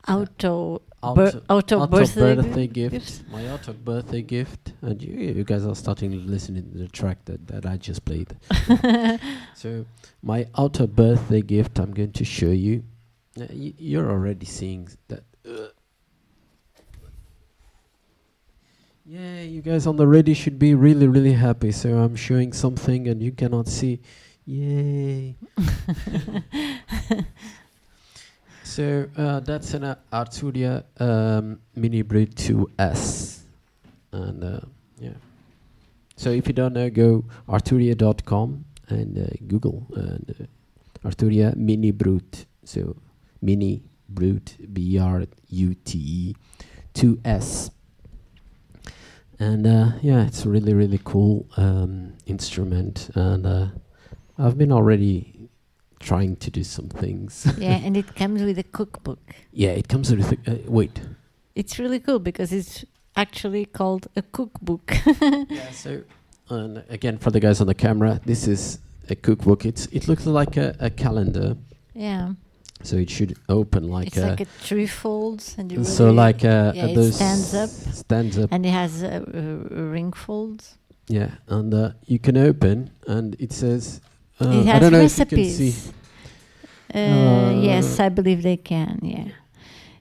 auto, 0.08 0.82
auto- 1.06 1.14
bir- 1.32 1.42
auto, 1.48 1.78
auto 1.80 1.86
birthday, 1.86 2.34
birthday 2.34 2.66
gi- 2.66 2.88
gift, 2.88 3.22
my 3.30 3.48
auto 3.50 3.72
birthday 3.72 4.22
gift, 4.22 4.72
and 4.82 5.02
you, 5.02 5.14
you 5.14 5.44
guys 5.44 5.64
are 5.66 5.74
starting 5.74 6.10
to 6.12 6.18
listen 6.18 6.54
to 6.54 6.78
the 6.78 6.88
track 6.88 7.24
that, 7.26 7.46
that 7.48 7.66
I 7.66 7.76
just 7.76 8.04
played. 8.04 8.36
so 9.54 9.84
my 10.22 10.46
auto 10.54 10.86
birthday 10.86 11.42
gift, 11.42 11.78
I'm 11.78 11.92
going 11.92 12.12
to 12.12 12.24
show 12.24 12.50
you. 12.50 12.82
Uh, 13.40 13.46
y- 13.50 13.74
you're 13.78 14.10
already 14.10 14.46
seeing 14.46 14.88
that. 15.08 15.22
uh, 15.48 15.68
yeah, 19.04 19.42
you 19.42 19.62
guys 19.62 19.86
on 19.86 19.96
the 19.96 20.06
radio 20.06 20.34
should 20.34 20.58
be 20.58 20.74
really, 20.74 21.06
really 21.06 21.32
happy. 21.34 21.70
So 21.70 21.98
I'm 21.98 22.16
showing 22.16 22.52
something 22.52 23.06
and 23.06 23.22
you 23.22 23.30
cannot 23.30 23.68
see. 23.68 24.00
Yay! 24.46 25.36
So 28.66 29.08
uh, 29.16 29.40
that's 29.40 29.74
an 29.74 29.84
uh, 29.84 29.94
Arturia 30.12 30.82
um, 31.00 31.60
Mini 31.76 32.02
Brute 32.02 32.34
2S, 32.34 33.38
and 34.10 34.42
uh, 34.42 34.60
yeah. 34.98 35.14
So 36.16 36.30
if 36.30 36.48
you 36.48 36.52
don't 36.52 36.72
know, 36.72 36.90
go 36.90 37.24
arturia.com 37.48 38.64
and 38.88 39.18
uh, 39.18 39.30
Google 39.46 39.86
and 39.94 40.34
uh, 40.40 41.08
Arturia 41.08 41.54
Mini 41.54 41.92
Brute. 41.92 42.44
So 42.64 42.96
Mini 43.40 43.84
Brute 44.08 44.56
B 44.72 44.98
R 44.98 45.22
U 45.48 45.74
T 45.74 45.98
E 45.98 46.36
2S. 46.92 47.70
And 49.38 49.64
uh, 49.64 49.92
yeah, 50.02 50.26
it's 50.26 50.44
really 50.44 50.74
really 50.74 51.00
cool 51.04 51.46
um, 51.56 52.14
instrument, 52.26 53.10
and 53.14 53.72
I've 54.36 54.58
been 54.58 54.72
already 54.72 55.35
trying 56.00 56.36
to 56.36 56.50
do 56.50 56.62
some 56.64 56.88
things. 56.88 57.46
yeah, 57.58 57.78
and 57.84 57.96
it 57.96 58.14
comes 58.14 58.42
with 58.42 58.58
a 58.58 58.62
cookbook. 58.64 59.34
Yeah, 59.52 59.70
it 59.70 59.88
comes 59.88 60.10
with. 60.10 60.32
Uh, 60.48 60.56
wait. 60.66 61.00
It's 61.54 61.78
really 61.78 62.00
cool 62.00 62.18
because 62.18 62.52
it's 62.52 62.84
actually 63.16 63.64
called 63.64 64.08
a 64.16 64.22
cookbook. 64.22 64.92
Yeah. 65.48 65.70
So, 65.72 66.02
and 66.50 66.84
again, 66.88 67.18
for 67.18 67.30
the 67.30 67.40
guys 67.40 67.60
on 67.60 67.66
the 67.66 67.74
camera, 67.74 68.20
this 68.24 68.46
is 68.46 68.78
a 69.08 69.14
cookbook. 69.14 69.64
It's 69.64 69.86
it 69.86 70.06
looks 70.08 70.26
like 70.26 70.56
a, 70.56 70.76
a 70.78 70.90
calendar, 70.90 71.56
yeah, 71.94 72.32
so 72.82 72.96
it 72.96 73.10
should 73.10 73.36
open 73.48 73.88
like 73.88 74.08
it's 74.08 74.18
a. 74.18 74.26
like 74.28 74.40
a 74.40 74.44
three 74.44 74.86
folds, 74.86 75.56
and 75.58 75.72
you 75.72 75.84
so 75.84 76.04
really- 76.04 76.16
like 76.16 76.44
uh, 76.44 76.72
yeah, 76.74 76.86
it 76.86 77.12
stands 77.12 77.54
up. 77.54 77.70
Stands 77.70 78.38
up. 78.38 78.50
and 78.52 78.66
it 78.66 78.70
has 78.70 79.02
a, 79.02 79.16
uh, 79.16 79.74
ring 79.94 80.12
folds. 80.12 80.76
Yeah, 81.08 81.30
and 81.48 81.72
uh, 81.72 81.90
you 82.06 82.18
can 82.18 82.36
open, 82.36 82.90
and 83.06 83.34
it 83.38 83.52
says. 83.52 84.00
Uh, 84.40 84.48
it 84.50 84.66
has 84.66 84.80
don't 84.80 84.92
know 84.92 85.00
if 85.00 85.18
you 85.18 85.24
can 85.26 85.44
see. 85.44 85.66
recipes. 85.66 85.92
Uh, 86.94 87.60
yes, 87.62 87.98
Uh, 87.98 88.04
I 88.04 88.08
believe 88.10 88.42
they 88.42 88.56
can. 88.56 89.00
Yeah, 89.02 89.28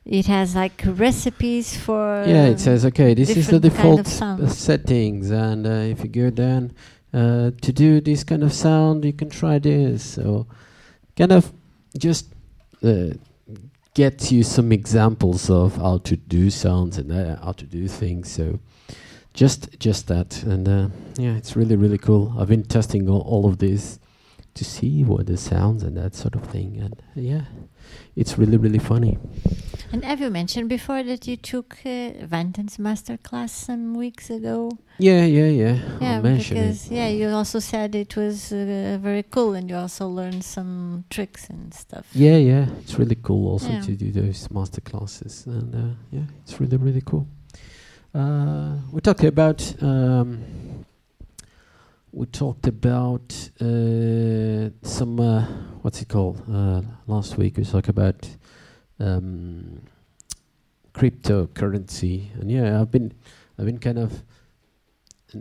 it 0.06 0.26
has 0.28 0.56
like 0.56 0.84
recipes 0.86 1.76
for. 1.78 2.24
Yeah, 2.28 2.46
it 2.46 2.60
says 2.60 2.86
okay. 2.86 3.14
This 3.14 3.36
is 3.36 3.48
the 3.48 3.60
different 3.60 4.06
kind 4.06 4.06
default 4.06 4.40
of 4.42 4.52
settings, 4.52 5.32
and 5.32 5.66
uh, 5.66 5.70
if 5.94 6.04
you 6.04 6.10
go 6.10 6.30
down 6.30 6.74
uh, 7.14 7.52
to 7.62 7.72
do 7.72 8.02
this 8.02 8.24
kind 8.24 8.44
of 8.44 8.52
sound, 8.54 9.06
you 9.06 9.14
can 9.14 9.30
try 9.30 9.58
this. 9.58 10.04
So, 10.04 10.48
kind 11.16 11.32
of 11.32 11.52
just 11.98 12.28
uh, 12.84 13.16
get 13.94 14.32
you 14.32 14.44
some 14.44 14.72
examples 14.72 15.50
of 15.50 15.78
how 15.78 16.00
to 16.00 16.16
do 16.18 16.50
sounds 16.50 16.98
and 16.98 17.12
uh, 17.12 17.38
how 17.44 17.54
to 17.54 17.66
do 17.66 17.88
things. 17.88 18.30
So, 18.32 18.60
just 19.34 19.80
just 19.80 20.08
that, 20.08 20.44
and 20.44 20.68
uh, 20.68 20.90
yeah, 21.18 21.36
it's 21.36 21.56
really 21.56 21.76
really 21.78 21.98
cool. 21.98 22.34
I've 22.38 22.50
been 22.50 22.64
testing 22.64 23.10
all, 23.10 23.22
all 23.22 23.46
of 23.46 23.58
this 23.58 23.98
to 24.56 24.64
see 24.64 25.04
what 25.04 25.28
the 25.28 25.38
sounds 25.38 25.84
and 25.84 25.96
that 25.98 26.16
sort 26.16 26.36
of 26.36 26.44
thing, 26.48 26.80
and 26.82 26.96
yeah, 27.16 27.44
it's 28.16 28.38
really 28.38 28.58
really 28.58 28.80
funny. 28.80 29.18
And 29.92 30.04
have 30.04 30.20
you 30.20 30.30
mentioned 30.32 30.68
before 30.70 31.04
that 31.04 31.28
you 31.28 31.38
took 31.38 31.78
uh, 31.86 32.26
Vanton's 32.26 32.80
master 32.80 33.18
class 33.18 33.52
some 33.52 33.94
weeks 33.94 34.30
ago? 34.30 34.72
Yeah, 34.98 35.26
yeah, 35.26 35.48
yeah. 35.48 35.78
Yeah, 36.02 36.22
mention 36.22 36.58
it. 36.58 36.62
because 36.62 36.90
yeah, 36.92 37.08
you 37.10 37.30
also 37.30 37.60
said 37.60 37.96
it 37.96 38.16
was 38.16 38.52
uh, 38.52 38.98
very 39.02 39.24
cool, 39.24 39.54
and 39.54 39.70
you 39.70 39.76
also 39.76 40.08
learned 40.08 40.44
some 40.44 41.04
tricks 41.10 41.50
and 41.50 41.74
stuff. 41.74 42.08
Yeah, 42.14 42.38
yeah, 42.38 42.66
it's 42.82 42.98
really 42.98 43.18
cool 43.22 43.48
also 43.52 43.70
Yeah. 43.70 43.82
to 43.82 43.92
do 43.96 44.12
those 44.12 44.50
master 44.52 44.82
classes, 44.82 45.46
and 45.48 45.76
uh, 45.76 45.96
yeah, 46.12 46.26
it's 46.44 46.60
really 46.60 46.78
really 46.78 47.02
cool. 47.02 47.28
Uh, 48.14 48.78
we 48.94 49.02
talked 49.02 49.26
about 49.26 49.62
um, 49.84 50.40
we 52.16 52.26
talked 52.28 52.66
about 52.68 53.34
uh, 53.60 54.70
some 54.84 55.20
uh, 55.20 55.46
what's 55.82 56.02
it 56.02 56.08
called 56.08 56.42
uh, 56.52 56.82
last 57.08 57.38
week. 57.38 57.58
We 57.58 57.66
talked 57.66 57.90
about 57.90 58.26
um, 59.00 59.82
cryptocurrency, 60.94 62.34
and 62.40 62.50
yeah, 62.50 62.80
I've 62.82 62.90
been 62.92 63.12
I've 63.60 63.66
been 63.66 63.80
kind 63.80 64.00
of 64.00 64.24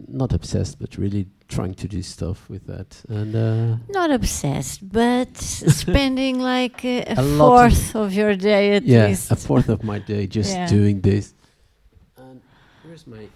not 0.08 0.32
obsessed, 0.32 0.80
but 0.80 0.96
really 0.98 1.28
trying 1.46 1.74
to 1.74 1.86
do 1.86 2.02
stuff 2.02 2.50
with 2.50 2.66
that, 2.66 3.02
and. 3.08 3.36
Uh, 3.36 3.76
Not 3.88 4.10
obsessed, 4.10 4.80
but 4.88 5.36
spending 5.36 6.40
like 6.40 6.84
uh, 6.84 7.04
a, 7.06 7.14
A 7.18 7.20
of- 7.22 7.38
fourth 7.38 7.94
of 7.94 8.12
your 8.12 8.34
day 8.34 8.74
at 8.76 8.82
yeah, 8.82 9.06
least. 9.06 9.30
a 9.30 9.36
fourth 9.36 9.68
of 9.68 9.84
my 9.84 10.00
day 10.00 10.26
just 10.26 10.52
Yeah. 10.52 10.66
doing 10.66 11.00
this. 11.02 11.34
And 12.16 12.40
where's 12.82 13.06
my 13.06 13.28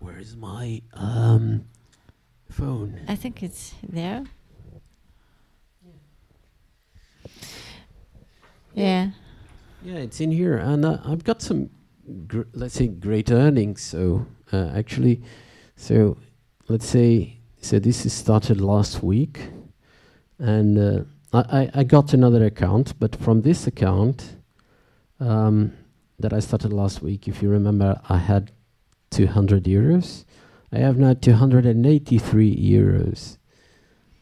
where's 0.00 0.34
my 0.36 0.82
um 0.94 1.64
phone? 2.52 3.00
I 3.08 3.16
think 3.16 3.42
it's 3.42 3.74
there. 3.88 4.24
Yeah. 8.74 9.10
Yeah, 9.84 9.96
it's 9.96 10.20
in 10.20 10.30
here, 10.30 10.56
and 10.58 10.84
uh, 10.84 10.98
I've 11.04 11.24
got 11.24 11.42
some, 11.42 11.70
gr- 12.28 12.42
let's 12.52 12.74
say, 12.74 12.86
great 12.86 13.30
earnings. 13.32 13.82
So 13.82 14.26
uh, 14.52 14.70
actually, 14.74 15.22
so 15.76 16.16
let's 16.68 16.86
say, 16.86 17.38
so 17.60 17.78
this 17.80 18.06
is 18.06 18.12
started 18.12 18.60
last 18.60 19.02
week, 19.02 19.40
and 20.38 20.78
uh, 20.78 21.04
I, 21.32 21.62
I 21.62 21.70
I 21.80 21.84
got 21.84 22.14
another 22.14 22.44
account, 22.44 22.94
but 23.00 23.16
from 23.16 23.42
this 23.42 23.66
account 23.66 24.36
um, 25.18 25.72
that 26.20 26.32
I 26.32 26.38
started 26.40 26.72
last 26.72 27.02
week, 27.02 27.26
if 27.26 27.42
you 27.42 27.48
remember, 27.48 28.00
I 28.08 28.18
had 28.18 28.52
200 29.10 29.64
euros. 29.64 30.24
I 30.72 30.78
have 30.78 30.96
now 30.98 31.14
283 31.14 32.56
euros 32.56 33.36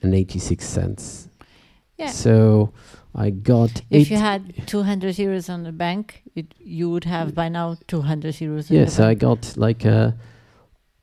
and 0.02 0.14
86 0.14 0.64
cents. 0.66 1.28
Yeah. 1.96 2.08
So 2.08 2.72
I 3.14 3.30
got 3.30 3.82
If 3.90 4.10
you 4.10 4.16
had 4.16 4.66
200 4.66 5.16
euros 5.16 5.52
on 5.52 5.64
the 5.64 5.72
bank, 5.72 6.22
it, 6.34 6.54
you 6.58 6.90
would 6.90 7.04
have 7.04 7.34
by 7.34 7.48
now 7.48 7.76
200 7.86 8.34
euros. 8.36 8.70
Yes, 8.70 8.98
I 8.98 9.14
got 9.14 9.56
like 9.56 9.84
a, 9.84 10.16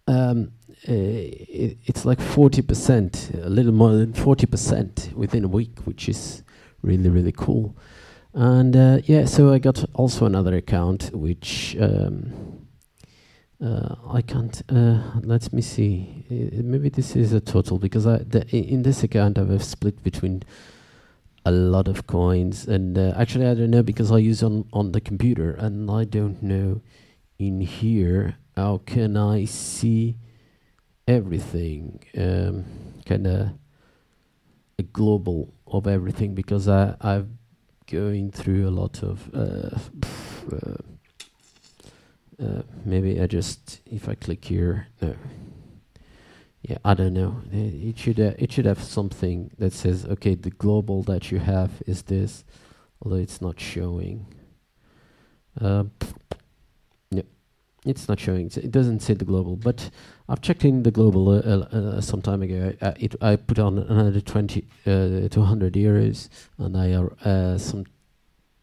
um, 0.07 0.51
uh, 0.87 0.91
it, 0.93 1.77
it's 1.85 2.05
like 2.05 2.21
forty 2.21 2.61
percent, 2.61 3.31
a 3.33 3.49
little 3.49 3.73
more 3.73 3.93
than 3.93 4.13
forty 4.13 4.45
percent 4.45 5.09
within 5.15 5.43
a 5.43 5.47
week, 5.47 5.79
which 5.85 6.07
is 6.07 6.43
really 6.81 7.09
really 7.09 7.31
cool. 7.31 7.75
And 8.33 8.75
uh, 8.75 8.99
yeah, 9.03 9.25
so 9.25 9.51
I 9.51 9.57
got 9.57 9.83
also 9.95 10.25
another 10.25 10.55
account 10.55 11.09
which 11.13 11.75
um, 11.81 12.31
uh, 13.63 13.95
I 14.11 14.21
can't. 14.21 14.61
Uh, 14.69 15.19
let 15.21 15.51
me 15.51 15.61
see. 15.61 16.23
Uh, 16.29 16.61
maybe 16.63 16.89
this 16.89 17.15
is 17.15 17.33
a 17.33 17.41
total 17.41 17.79
because 17.79 18.05
I 18.05 18.17
the, 18.17 18.47
in 18.55 18.83
this 18.83 19.03
account 19.03 19.37
I 19.37 19.45
have 19.45 19.63
split 19.63 20.03
between 20.03 20.43
a 21.45 21.51
lot 21.51 21.87
of 21.87 22.07
coins 22.07 22.67
and 22.67 22.97
uh, 22.97 23.13
actually 23.17 23.47
I 23.47 23.53
don't 23.53 23.71
know 23.71 23.81
because 23.81 24.11
I 24.11 24.17
use 24.17 24.43
on 24.43 24.65
on 24.73 24.91
the 24.91 25.01
computer 25.01 25.51
and 25.51 25.89
I 25.89 26.03
don't 26.03 26.43
know 26.43 26.81
in 27.39 27.61
here, 27.61 28.37
how 28.55 28.81
can 28.85 29.15
I 29.15 29.45
see 29.45 30.17
everything? 31.07 32.03
Um, 32.17 32.65
kind 33.05 33.27
of 33.27 33.49
a 34.77 34.83
global 34.83 35.53
of 35.65 35.87
everything 35.87 36.35
because 36.35 36.67
I 36.67 36.95
I've 37.01 37.29
going 37.87 38.31
through 38.31 38.67
a 38.67 38.69
lot 38.69 39.01
of 39.01 39.29
uh, 39.33 39.79
uh, 42.41 42.45
uh, 42.45 42.61
maybe 42.85 43.19
I 43.19 43.27
just 43.27 43.81
if 43.85 44.07
I 44.09 44.15
click 44.15 44.45
here 44.45 44.87
no. 45.01 45.15
Yeah 46.61 46.77
I 46.83 46.93
don't 46.93 47.13
know. 47.13 47.41
It, 47.51 47.89
it 47.89 47.99
should 47.99 48.19
uh, 48.19 48.33
it 48.37 48.51
should 48.51 48.65
have 48.65 48.81
something 48.81 49.51
that 49.57 49.73
says 49.73 50.05
okay 50.05 50.35
the 50.35 50.49
global 50.51 51.03
that 51.03 51.31
you 51.31 51.39
have 51.39 51.71
is 51.85 52.03
this 52.03 52.43
although 53.01 53.17
it's 53.17 53.41
not 53.41 53.59
showing. 53.59 54.27
Uh, 55.59 55.85
yeah 57.11 57.23
it's 57.85 58.07
not 58.07 58.19
showing. 58.19 58.51
It 58.55 58.71
doesn't 58.71 59.01
say 59.01 59.13
the 59.13 59.25
global 59.25 59.55
but 59.55 59.89
I've 60.29 60.41
checked 60.41 60.65
in 60.65 60.83
the 60.83 60.91
global 60.91 61.29
uh, 61.29 61.41
uh, 61.41 61.77
uh, 61.77 62.01
some 62.01 62.21
time 62.21 62.41
ago. 62.41 62.73
I, 62.81 62.93
it, 62.99 63.15
I 63.21 63.35
put 63.37 63.59
on 63.59 63.77
another 63.77 64.19
20 64.19 64.67
uh, 64.85 65.29
200 65.29 65.73
euros 65.73 66.29
and 66.57 66.75
I 66.75 66.93
are 66.93 67.13
uh, 67.23 67.57
some 67.57 67.85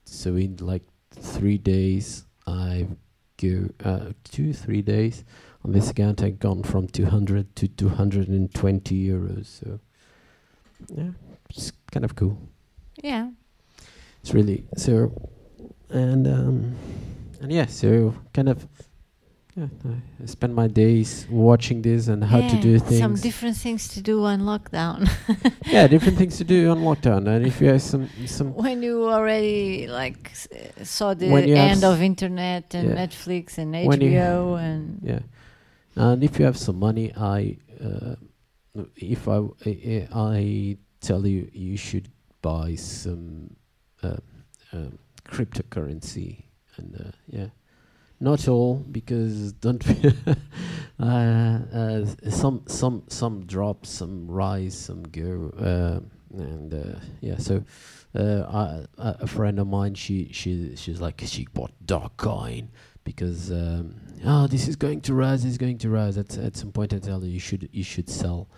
so 0.04 0.36
in 0.36 0.56
like 0.56 0.82
three 1.10 1.58
days 1.58 2.24
I 2.46 2.88
uh, 3.84 4.12
two 4.24 4.52
three 4.52 4.82
days 4.82 5.24
on 5.64 5.72
this 5.72 5.90
account 5.90 6.22
I've 6.22 6.38
gone 6.38 6.62
from 6.62 6.86
200 6.88 7.56
to 7.56 7.68
220 7.68 9.08
euros 9.08 9.46
so 9.46 9.80
yeah 10.94 11.10
it's 11.50 11.72
kind 11.90 12.04
of 12.04 12.14
cool 12.16 12.38
Yeah. 13.02 13.30
it's 14.20 14.32
really 14.34 14.64
so 14.76 15.10
and 15.90 16.26
um 16.26 16.74
and 17.40 17.52
yeah 17.52 17.66
so 17.66 18.14
kind 18.32 18.48
of 18.48 18.66
yeah 19.56 19.66
I 20.22 20.26
spend 20.26 20.54
my 20.54 20.66
days 20.66 21.26
watching 21.30 21.82
this 21.82 22.08
and 22.08 22.24
how 22.24 22.40
to 22.40 22.56
Yeah, 22.56 22.60
do 22.62 22.78
Some 22.78 22.88
things 22.88 23.22
different 23.22 23.56
things 23.56 23.88
to 23.94 24.00
do 24.02 24.24
on 24.24 24.40
lockdown. 24.42 25.08
yeah 25.66 25.86
different 25.86 26.18
things 26.18 26.36
to 26.38 26.44
do 26.44 26.70
on 26.70 26.78
lockdown 26.80 27.26
and 27.28 27.46
if 27.46 27.60
you 27.60 27.68
have 27.68 27.82
some 27.82 28.08
some 28.26 28.52
when 28.64 28.82
you 28.82 29.08
already 29.08 29.86
like 29.86 30.30
s- 30.30 30.48
uh, 30.52 30.84
saw 30.84 31.14
the 31.14 31.30
When 31.30 31.46
you 31.48 31.56
have 31.56 31.70
end 31.72 31.84
of 31.84 32.02
internet 32.02 32.74
and 32.74 32.88
yeah. 32.90 33.06
Netflix 33.06 33.58
and 33.58 33.74
HBO 33.74 34.54
and 34.56 35.00
Yeah, 35.02 35.20
and 35.96 36.24
if 36.24 36.38
you 36.38 36.44
have 36.44 36.56
some 36.56 36.78
money, 36.78 37.12
I 37.16 37.56
uh, 37.80 38.16
if 38.96 39.28
I, 39.28 39.38
I 39.66 40.08
I 40.12 40.76
tell 41.00 41.26
you 41.26 41.48
you 41.52 41.76
should 41.76 42.08
buy 42.42 42.74
some 42.76 43.54
uh, 44.02 44.16
um, 44.72 44.98
cryptocurrency, 45.28 46.44
and 46.76 46.94
uh, 47.00 47.10
yeah, 47.28 47.48
not 48.24 48.48
all 48.48 48.76
because 48.76 49.52
don't 49.52 49.84
uh, 50.98 51.04
uh, 51.04 52.06
some 52.30 52.62
some 52.66 53.04
some 53.08 53.44
drop, 53.44 53.84
some 53.86 54.26
rise, 54.26 54.76
some 54.76 55.02
go, 55.04 55.52
uh, 55.58 56.00
and 56.36 56.74
uh, 56.74 56.98
yeah, 57.20 57.38
so. 57.38 57.62
Uh, 58.16 58.84
I, 58.96 59.04
a 59.24 59.26
friend 59.26 59.58
of 59.58 59.66
mine, 59.66 59.96
she 59.96 60.30
she 60.32 60.76
she's 60.76 61.00
like 61.00 61.20
she 61.26 61.48
bought 61.52 61.72
Dogecoin 61.84 62.68
because 63.02 63.50
um, 63.50 63.96
oh 64.24 64.46
this 64.46 64.68
is 64.68 64.76
going 64.76 65.00
to 65.00 65.14
rise, 65.14 65.44
it's 65.44 65.58
going 65.58 65.78
to 65.78 65.90
rise. 65.90 66.16
At 66.16 66.38
at 66.38 66.54
some 66.56 66.70
point, 66.70 66.94
I 66.94 66.98
tell 66.98 67.20
her 67.20 67.26
you 67.26 67.40
should 67.40 67.68
you 67.72 67.82
should 67.82 68.08
sell, 68.08 68.48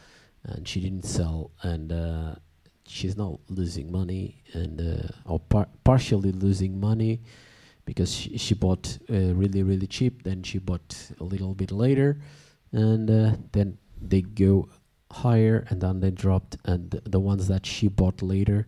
and 0.45 0.69
she 0.69 0.79
didn't 0.81 1.07
sell, 1.07 1.53
and 1.63 1.91
uh, 1.91 2.35
she's 2.87 3.17
not 3.17 3.41
losing 3.49 3.91
money, 3.91 4.43
and 4.53 5.11
or 5.25 5.41
par- 5.41 5.69
partially 5.85 6.33
losing 6.33 6.79
money 6.79 7.23
because 7.87 8.12
she 8.14 8.37
she 8.37 8.55
bought 8.55 8.99
uh, 9.11 9.33
really 9.35 9.62
really 9.62 9.87
cheap, 9.87 10.22
then 10.25 10.42
she 10.42 10.59
bought 10.59 10.94
a 11.18 11.25
little 11.25 11.55
bit 11.55 11.72
later, 11.72 12.20
and 12.72 13.11
uh, 13.11 13.37
then 13.53 13.79
they 14.01 14.20
go 14.20 14.68
higher, 15.11 15.64
and 15.70 15.81
then 15.81 16.01
they 16.01 16.11
dropped, 16.11 16.59
and 16.66 16.92
th- 16.92 17.05
the 17.07 17.20
ones 17.20 17.49
that 17.49 17.64
she 17.64 17.88
bought 17.88 18.20
later 18.20 18.66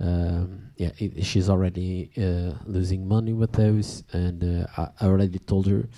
um, 0.00 0.70
yeah, 0.76 0.90
it, 0.98 1.24
she's 1.24 1.48
already 1.48 2.10
uh, 2.16 2.54
losing 2.66 3.06
money 3.06 3.32
with 3.32 3.52
those, 3.52 4.02
and 4.12 4.42
uh, 4.42 4.66
I, 4.76 4.88
I 5.00 5.08
already 5.08 5.38
told 5.38 5.66
her 5.66 5.88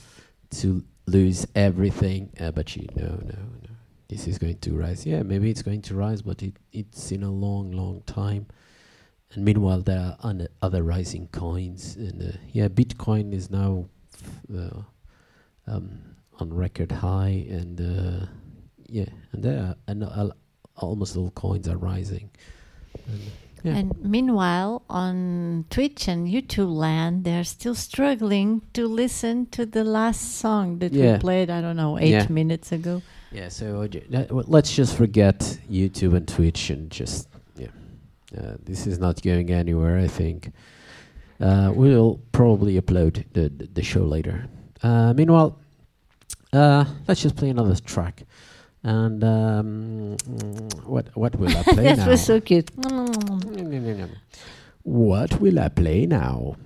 to 0.50 0.84
lose 1.06 1.46
everything, 1.54 2.30
uh, 2.38 2.50
but 2.50 2.68
she 2.68 2.88
no 2.94 3.06
no 3.06 3.38
no, 3.62 3.70
this 4.08 4.26
is 4.26 4.38
going 4.38 4.58
to 4.58 4.76
rise. 4.76 5.06
Yeah, 5.06 5.22
maybe 5.22 5.50
it's 5.50 5.62
going 5.62 5.82
to 5.82 5.94
rise, 5.94 6.20
but 6.22 6.42
it 6.42 6.54
it's 6.72 7.10
in 7.10 7.22
a 7.22 7.30
long 7.30 7.72
long 7.72 8.02
time. 8.06 8.46
And 9.34 9.44
meanwhile, 9.44 9.82
there 9.82 9.98
are 10.00 10.16
un- 10.20 10.48
other 10.62 10.82
rising 10.82 11.28
coins, 11.32 11.96
and 11.96 12.22
uh, 12.22 12.36
yeah, 12.52 12.68
Bitcoin 12.68 13.32
is 13.34 13.50
now 13.50 13.86
f- 14.14 14.56
uh, 14.56 14.80
um, 15.66 15.98
on 16.38 16.52
record 16.54 16.92
high, 16.92 17.46
and 17.50 17.80
uh, 17.80 18.26
yeah, 18.86 19.06
and 19.32 19.42
there 19.42 19.58
are 19.58 19.74
and 19.88 20.04
almost 20.76 21.16
all 21.16 21.30
coins 21.32 21.68
are 21.68 21.76
rising. 21.76 22.30
And, 23.08 23.20
yeah. 23.64 23.76
and 23.76 23.94
meanwhile 24.02 24.82
on 24.88 25.64
Twitch 25.70 26.06
and 26.08 26.28
YouTube 26.28 26.72
land 26.74 27.24
they're 27.24 27.44
still 27.44 27.74
struggling 27.74 28.62
to 28.74 28.86
listen 28.86 29.46
to 29.46 29.66
the 29.66 29.82
last 29.84 30.36
song 30.38 30.78
that 30.78 30.92
Yeah. 30.92 31.14
we 31.14 31.18
played 31.18 31.50
I 31.50 31.60
don't 31.62 31.76
know 31.76 31.98
8 31.98 32.08
Yeah. 32.10 32.26
minutes 32.28 32.70
ago. 32.72 33.02
Yeah, 33.32 33.48
so 33.48 33.82
uh, 33.82 33.88
j- 33.88 34.04
that- 34.10 34.30
well, 34.30 34.44
let's 34.46 34.74
just 34.74 34.94
forget 34.96 35.58
YouTube 35.70 36.14
and 36.16 36.28
Twitch 36.28 36.70
and 36.70 36.90
just 36.90 37.28
uh, 38.36 38.54
this 38.64 38.86
is 38.86 38.98
not 38.98 39.22
going 39.22 39.50
anywhere. 39.50 39.98
I 39.98 40.06
think 40.08 40.52
uh, 41.40 41.72
we'll 41.74 42.20
probably 42.32 42.80
upload 42.80 43.24
the 43.32 43.48
the, 43.48 43.66
the 43.66 43.82
show 43.82 44.04
later. 44.04 44.46
Uh, 44.82 45.12
meanwhile, 45.14 45.58
uh, 46.52 46.84
let's 47.08 47.22
just 47.22 47.36
play 47.36 47.50
another 47.50 47.74
track. 47.76 48.24
And 48.82 49.22
um, 49.24 50.16
what 50.84 51.08
what 51.16 51.34
will 51.36 51.56
I 51.56 51.62
play 51.74 51.84
that 51.84 51.98
now? 51.98 52.08
was 52.10 52.24
so 52.24 52.40
cute. 52.40 52.70
What 54.82 55.40
will 55.40 55.58
I 55.58 55.68
play 55.68 56.06
now? 56.06 56.56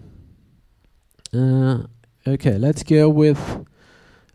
Uh, 1.33 1.85
okay, 2.27 2.59
let's 2.59 2.83
go 2.83 3.09
with. 3.09 3.39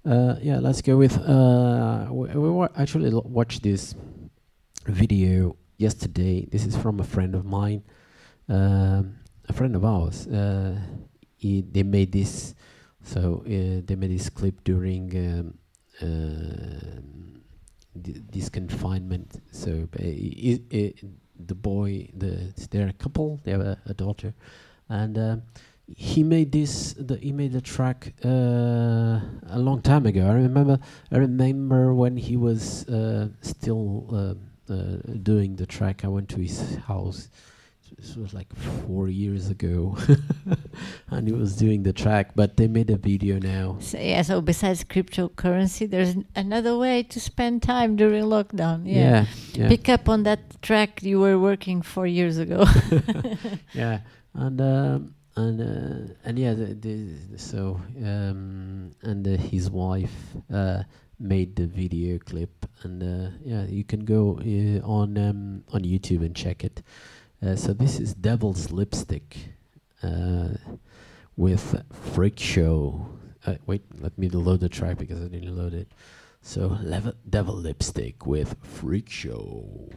Uh, 0.05 0.35
yeah, 0.41 0.59
let's 0.59 0.81
go 0.81 0.97
with. 0.97 1.17
Uh, 1.19 2.07
we, 2.11 2.27
we 2.29 2.49
wa- 2.49 2.69
actually 2.75 3.11
l- 3.11 3.25
watched 3.25 3.61
this 3.63 3.93
video 4.87 5.55
yesterday. 5.77 6.45
This 6.51 6.65
is 6.65 6.75
from 6.75 6.99
a 6.99 7.03
friend 7.03 7.35
of 7.35 7.45
mine, 7.45 7.83
um, 8.49 9.15
a 9.47 9.53
friend 9.53 9.75
of 9.75 9.85
ours. 9.85 10.27
Uh, 10.27 10.79
he, 11.35 11.61
they 11.61 11.83
made 11.83 12.11
this, 12.11 12.55
so 13.03 13.43
uh, 13.45 13.81
they 13.85 13.95
made 13.95 14.11
this 14.11 14.29
clip 14.29 14.63
during 14.63 15.11
um, 15.15 15.57
um 16.01 17.41
th- 18.03 18.21
this 18.31 18.49
confinement. 18.49 19.41
So 19.51 19.87
uh, 19.99 20.03
i 20.03 20.59
i 20.73 20.93
the 21.37 21.55
boy, 21.55 22.09
the 22.15 22.53
they're 22.71 22.87
a 22.87 22.93
couple. 22.93 23.39
They 23.43 23.51
have 23.51 23.61
a, 23.61 23.77
a 23.85 23.93
daughter, 23.93 24.33
and 24.89 25.17
uh, 25.17 25.37
he 25.87 26.23
made 26.23 26.51
this. 26.51 26.93
The, 26.93 27.17
he 27.17 27.31
made 27.31 27.51
the 27.51 27.61
track 27.61 28.13
uh, 28.23 29.19
a 29.49 29.59
long 29.59 29.81
time 29.81 30.05
ago. 30.05 30.25
I 30.25 30.33
remember. 30.33 30.79
I 31.11 31.17
remember 31.17 31.93
when 31.93 32.17
he 32.17 32.37
was 32.37 32.87
uh, 32.87 33.29
still 33.41 34.07
uh, 34.11 34.33
uh, 34.69 34.97
doing 35.23 35.55
the 35.55 35.65
track. 35.65 36.03
I 36.03 36.07
went 36.07 36.29
to 36.29 36.39
his 36.39 36.75
house. 36.87 37.29
This 37.97 38.15
was 38.15 38.33
like 38.33 38.53
four 38.87 39.07
years 39.07 39.49
ago, 39.49 39.97
and 41.11 41.27
he 41.27 41.33
was 41.33 41.55
doing 41.55 41.83
the 41.83 41.93
track. 41.93 42.31
But 42.35 42.57
they 42.57 42.67
made 42.67 42.89
a 42.89 42.97
video 42.97 43.39
now. 43.39 43.77
So, 43.79 43.97
yeah, 43.97 44.21
so 44.23 44.41
besides 44.41 44.83
cryptocurrency, 44.83 45.89
there's 45.89 46.15
another 46.35 46.77
way 46.77 47.03
to 47.03 47.19
spend 47.19 47.63
time 47.63 47.95
during 47.95 48.25
lockdown. 48.25 48.83
Yeah. 48.85 48.93
Yeah, 48.93 49.25
yeah. 49.53 49.67
Pick 49.69 49.87
up 49.87 50.09
on 50.09 50.23
that 50.23 50.61
track 50.61 51.03
you 51.03 51.19
were 51.19 51.39
working 51.39 51.81
four 51.81 52.07
years 52.07 52.37
ago. 52.37 52.65
yeah, 53.73 53.99
and 54.33 54.59
um, 54.59 55.15
and 55.37 55.61
uh, 55.61 56.13
and 56.23 56.39
yeah, 56.39 56.53
the, 56.53 56.73
the, 56.73 57.37
so 57.37 57.79
um, 58.03 58.91
and 59.03 59.27
uh, 59.27 59.37
his 59.37 59.69
wife 59.69 60.15
uh, 60.53 60.83
made 61.19 61.55
the 61.55 61.67
video 61.67 62.19
clip, 62.19 62.65
and 62.83 63.01
uh, 63.01 63.29
yeah, 63.43 63.65
you 63.65 63.83
can 63.83 64.05
go 64.05 64.39
uh, 64.39 64.85
on 64.85 65.17
um, 65.17 65.63
on 65.71 65.81
YouTube 65.81 66.25
and 66.25 66.35
check 66.35 66.63
it. 66.63 66.81
Uh, 67.45 67.55
so 67.55 67.73
this 67.73 67.99
is 67.99 68.13
Devil's 68.13 68.71
Lipstick 68.71 69.37
uh, 70.03 70.49
with 71.35 71.83
Freak 71.91 72.39
Show. 72.39 73.07
Uh, 73.45 73.55
wait, 73.65 73.83
let 73.99 74.17
me 74.17 74.29
load 74.29 74.61
the 74.61 74.69
track 74.69 74.97
because 74.97 75.21
I 75.21 75.27
didn't 75.27 75.55
load 75.55 75.73
it. 75.73 75.91
So 76.41 76.77
Devil 77.29 77.55
Lipstick 77.55 78.25
with 78.25 78.55
Freak 78.61 79.09
Show. 79.09 79.89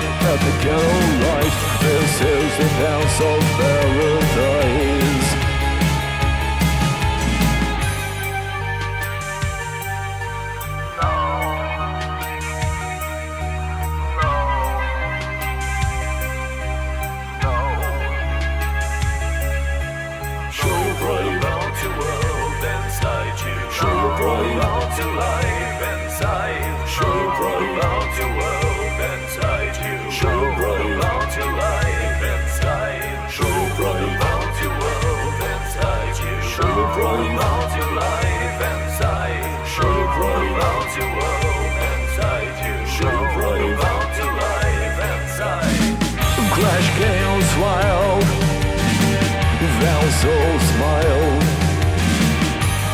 At 0.00 0.38
the 0.40 0.52
candlelight. 0.62 1.54
This 1.82 2.14
is 2.20 2.50
the 2.58 2.68
dance 2.80 3.20
of 3.20 3.40
paradise. 3.58 4.81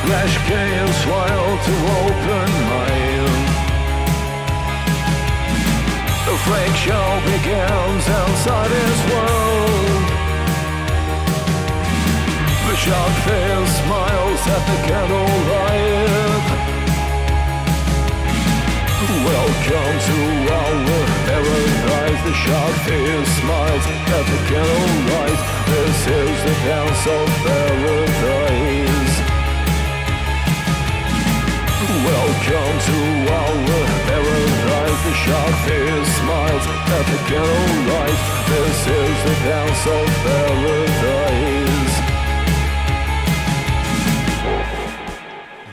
Wild 0.08 1.60
to 1.68 1.74
open 2.00 2.50
mind 2.72 3.28
The 6.24 6.36
show 6.84 7.08
begins 7.28 8.04
inside 8.08 8.70
his 8.72 8.98
world 9.12 10.04
The 12.68 12.76
shark 12.76 13.14
face 13.26 13.72
smiles 13.84 14.42
at 14.56 14.62
the 14.68 14.78
candlelight 14.88 16.08
Welcome 19.28 19.96
to 20.08 20.18
our 20.56 20.76
paradise. 21.26 22.20
The 22.24 22.34
shark 22.44 22.74
face 22.86 23.30
smiles 23.40 23.86
at 24.16 24.24
the 24.32 24.40
candlelight. 24.48 25.40
This 25.66 26.00
is 26.06 26.36
the 26.44 26.54
dance 26.64 27.06
of 27.06 27.28
paradise. 27.44 28.97
Welcome 32.04 32.78
to 32.88 32.98
our 33.32 33.54
paradise. 34.06 35.00
The 35.04 35.14
shark 35.14 35.54
face 35.66 36.10
smiles 36.18 36.66
at 36.96 37.04
the 37.10 37.18
candlelight. 37.26 38.20
This 38.48 38.80
is 38.86 39.16
the 39.24 39.34
dance 39.44 39.84
of 39.86 40.06
paradise. 40.24 41.96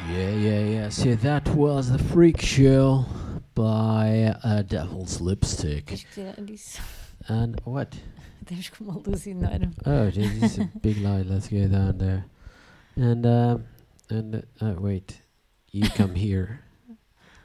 Yeah, 0.10 0.32
yeah, 0.32 0.60
yeah. 0.60 0.90
So 0.90 1.16
that 1.16 1.48
was 1.50 1.92
the 1.92 2.00
Freak 2.00 2.42
Show 2.42 3.06
by 3.54 4.36
a 4.44 4.64
Devil's 4.64 5.22
Lipstick. 5.22 5.86
Tens 5.86 6.04
que 6.04 6.24
tirar 6.24 6.50
isso. 6.50 6.82
And 7.28 7.62
what? 7.66 7.96
Temos 8.46 8.70
com 8.70 8.86
uma 8.86 8.98
luz 9.00 9.28
enorme. 9.28 9.74
Oh, 9.86 10.10
this 10.10 10.44
is 10.44 10.60
a 10.60 10.70
big 10.82 10.98
light. 11.02 11.28
Let's 11.28 11.48
go 11.48 11.68
down 11.68 11.98
there. 11.98 12.26
And 12.96 13.26
um, 13.26 13.66
and 14.10 14.44
uh, 14.62 14.76
wait, 14.78 15.22
you 15.76 15.90
come 15.90 16.16
here. 16.16 16.62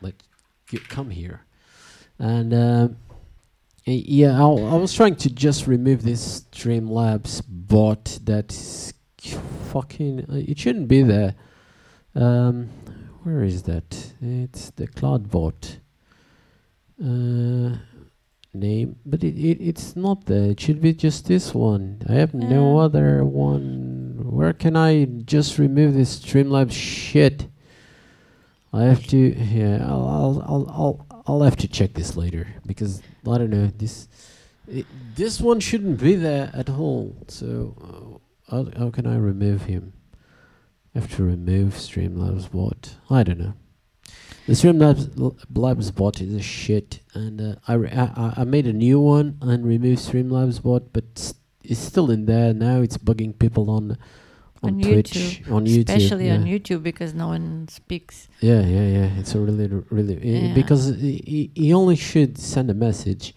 Like, 0.01 0.23
you 0.71 0.79
come 0.79 1.11
here. 1.11 1.45
And 2.19 2.55
um, 2.55 2.97
y- 3.87 4.05
yeah, 4.07 4.39
I, 4.39 4.45
I 4.45 4.75
was 4.77 4.95
trying 4.95 5.17
to 5.17 5.31
just 5.31 5.67
remove 5.67 6.03
this 6.03 6.43
Streamlabs 6.53 7.43
bot 7.49 8.21
that's 8.23 8.93
fucking. 9.73 10.27
Uh, 10.31 10.37
it 10.37 10.59
shouldn't 10.61 10.87
be 10.87 11.03
there. 11.03 11.35
Um, 12.15 12.69
where 13.25 13.43
is 13.43 13.65
that? 13.65 14.13
It's 14.21 14.71
the 14.71 14.87
cloud 14.87 15.29
bot. 15.31 15.79
Uh, 17.03 17.79
name, 18.53 18.97
but 19.07 19.25
it, 19.25 19.37
it 19.39 19.59
it's 19.61 19.97
not 19.97 20.27
there. 20.27 20.51
It 20.53 20.61
should 20.61 20.81
be 20.81 20.93
just 20.93 21.27
this 21.27 21.53
one. 21.53 22.03
I 22.09 22.13
have 22.15 22.35
no 22.35 22.79
other 22.79 23.25
one. 23.25 24.21
Where 24.23 24.53
can 24.53 24.77
I 24.77 25.07
just 25.07 25.59
remove 25.59 25.95
this 25.95 26.21
Streamlabs 26.21 26.73
shit? 26.73 27.49
I 28.73 28.83
have 28.85 29.07
to. 29.09 29.17
Yeah, 29.17 29.85
I'll 29.87 30.45
I'll 30.47 30.67
I'll 30.71 31.23
I'll, 31.27 31.43
have 31.43 31.57
to 31.57 31.69
check 31.69 31.95
this 31.95 32.17
later 32.17 32.47
because 32.67 33.03
I 33.27 33.39
don't 33.39 33.51
know 33.51 33.67
this. 33.67 34.09
It, 34.69 34.87
this 35.17 35.41
one 35.41 35.59
shouldn't 35.61 36.01
be 36.01 36.15
there 36.15 36.51
at 36.55 36.71
all. 36.71 37.17
So 37.29 38.21
uh, 38.51 38.55
how, 38.55 38.69
how 38.79 38.91
can 38.91 39.07
I 39.07 39.17
remove 39.17 39.63
him? 39.63 39.93
I 40.95 41.01
have 41.01 41.15
to 41.17 41.25
remove 41.25 41.75
Streamlabs 41.75 42.51
bot. 42.51 42.95
I 43.09 43.23
don't 43.25 43.39
know. 43.39 43.55
The 44.47 44.53
Streamlabs 44.55 45.37
Labs 45.55 45.91
bot 45.91 46.21
is 46.21 46.35
a 46.35 46.43
shit, 46.43 47.01
and 47.15 47.41
uh, 47.41 47.55
I, 47.69 47.75
I 47.75 48.35
I- 48.39 48.45
made 48.45 48.67
a 48.67 48.73
new 48.73 49.01
one 49.01 49.39
and 49.43 49.67
removed 49.67 50.01
Streamlabs 50.01 50.63
bot, 50.63 50.93
but 50.93 51.33
it's 51.63 51.81
still 51.81 52.11
in 52.11 52.27
there 52.27 52.55
now. 52.55 52.81
It's 52.83 52.97
bugging 52.97 53.39
people 53.39 53.69
on 53.71 53.97
on, 54.63 54.75
On 54.75 54.81
Twitch, 54.81 55.13
YouTube, 55.13 55.53
on 55.53 55.67
YouTube, 55.67 55.89
Especially 55.89 56.27
yeah. 56.27 56.35
on 56.35 56.45
YouTube 56.45 56.83
because 56.83 57.15
no 57.15 57.29
one 57.29 57.67
speaks. 57.69 58.29
Yeah, 58.41 58.61
yeah, 58.61 58.87
yeah. 58.89 59.19
It's 59.19 59.35
a 59.35 59.41
really, 59.41 59.67
really 59.91 60.19
Yeah. 60.23 60.55
because 60.55 60.89
he, 60.97 61.51
he- 61.55 61.73
only 61.73 61.97
should 61.97 62.37
send 62.39 62.71
a 62.71 62.75
message. 62.75 63.35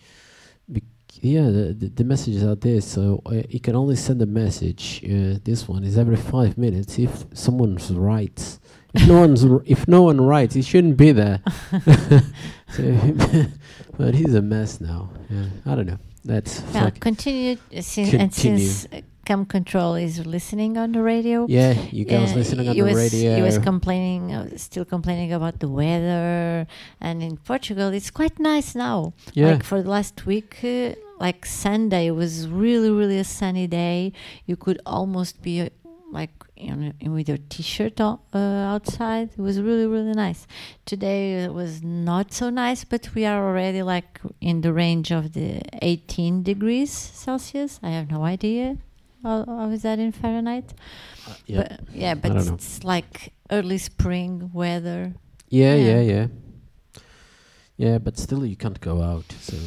Bec- 0.68 0.84
yeah, 1.22 1.44
the, 1.46 1.74
the 1.80 1.88
the 1.90 2.04
message 2.04 2.36
is 2.36 2.44
out 2.44 2.60
there, 2.62 2.82
so 2.82 3.22
uh, 3.26 3.42
he 3.50 3.60
can 3.60 3.76
only 3.76 3.96
send 3.96 4.22
a 4.22 4.26
message. 4.26 5.02
Uh, 5.06 5.40
this 5.44 5.68
one 5.68 5.84
is 5.86 5.98
every 5.98 6.18
five 6.18 6.58
minutes. 6.58 7.00
If 7.00 7.26
someone 7.34 7.78
writes, 7.92 8.60
if 8.94 9.08
no 9.08 9.20
one's 9.22 9.44
if 9.66 9.88
no 9.88 10.02
one 10.02 10.20
writes, 10.20 10.56
he 10.56 10.62
shouldn't 10.62 10.98
be 10.98 11.12
there. 11.14 11.40
so, 12.76 12.84
but 13.98 14.14
he's 14.16 14.34
a 14.36 14.42
mess 14.42 14.82
now. 14.82 15.10
Yeah, 15.30 15.46
I 15.66 15.76
don't 15.76 15.86
know. 15.88 16.00
That's 16.26 16.60
fuck- 16.62 17.00
continue, 17.00 17.54
uh, 17.74 17.76
and 17.76 17.86
Continue. 18.12 18.30
since 18.32 18.88
uh, 18.92 19.02
Cam 19.26 19.46
Control 19.46 19.96
is 19.96 20.26
listening 20.26 20.78
on 20.78 20.92
the 20.92 21.02
radio. 21.02 21.46
yeah. 21.50 21.74
You 21.92 22.04
guys 22.06 22.34
uh, 22.34 22.36
listening 22.36 22.70
on 22.70 22.76
the 22.76 22.84
was, 22.84 22.96
radio? 22.96 23.36
He 23.36 23.42
was 23.42 23.58
complaining, 23.58 24.34
uh, 24.34 24.58
still 24.58 24.86
complaining 24.86 25.32
about 25.32 25.60
the 25.60 25.70
weather. 25.70 26.68
And 27.00 27.24
in 27.24 27.38
Portugal, 27.38 27.90
it's 27.90 28.12
quite 28.12 28.38
nice 28.40 28.76
now. 28.76 29.14
yeah, 29.34 29.52
Like 29.52 29.64
for 29.64 29.82
the 29.82 29.90
last 29.90 30.26
week, 30.26 30.60
uh, 30.64 30.94
like 31.20 31.46
Sunday 31.46 32.12
was 32.12 32.48
really, 32.50 32.90
really 32.90 33.18
a 33.18 33.24
sunny 33.24 33.68
day. 33.68 34.12
You 34.46 34.58
could 34.58 34.82
almost 34.86 35.42
be 35.42 35.62
uh, 35.62 35.70
like 36.12 36.32
you 36.58 36.76
know, 36.76 37.12
with 37.12 37.28
your 37.30 37.40
t-shirt 37.50 38.02
o- 38.02 38.20
uh, 38.34 38.38
outside. 38.38 39.30
It 39.38 39.42
was 39.42 39.62
really, 39.62 39.88
really 39.88 40.14
nice. 40.14 40.48
Today 40.86 41.44
it 41.46 41.54
was 41.54 41.82
not 41.82 42.34
so 42.34 42.50
nice, 42.50 42.84
but 42.84 43.10
we 43.16 43.26
are 43.26 43.42
already 43.48 43.84
like 43.84 44.20
in 44.42 44.62
the 44.62 44.74
range 44.74 45.12
of 45.12 45.32
the 45.34 45.62
18 45.82 46.44
degrees 46.44 46.92
Celsius. 46.92 47.80
I 47.82 47.92
have 47.92 48.12
no 48.12 48.24
idea. 48.24 48.78
How, 49.24 49.70
is 49.72 49.82
that 49.84 50.00
in 50.00 50.12
Fahrenheit? 50.12 50.74
Uh, 51.28 51.34
yeah. 51.46 51.58
But, 51.58 51.80
yeah, 51.94 52.14
but 52.14 52.36
it's 52.36 52.84
like 52.84 53.34
early 53.50 53.78
spring 53.78 54.52
weather. 54.54 55.14
yeah, 55.50 55.76
yeah. 55.76 56.02
yeah, 56.02 56.02
yeah. 56.02 56.28
Yeah, 57.78 57.98
but 57.98 58.18
still, 58.18 58.46
you 58.46 58.56
can't 58.56 58.80
go 58.80 59.02
out. 59.02 59.26
So 59.40 59.58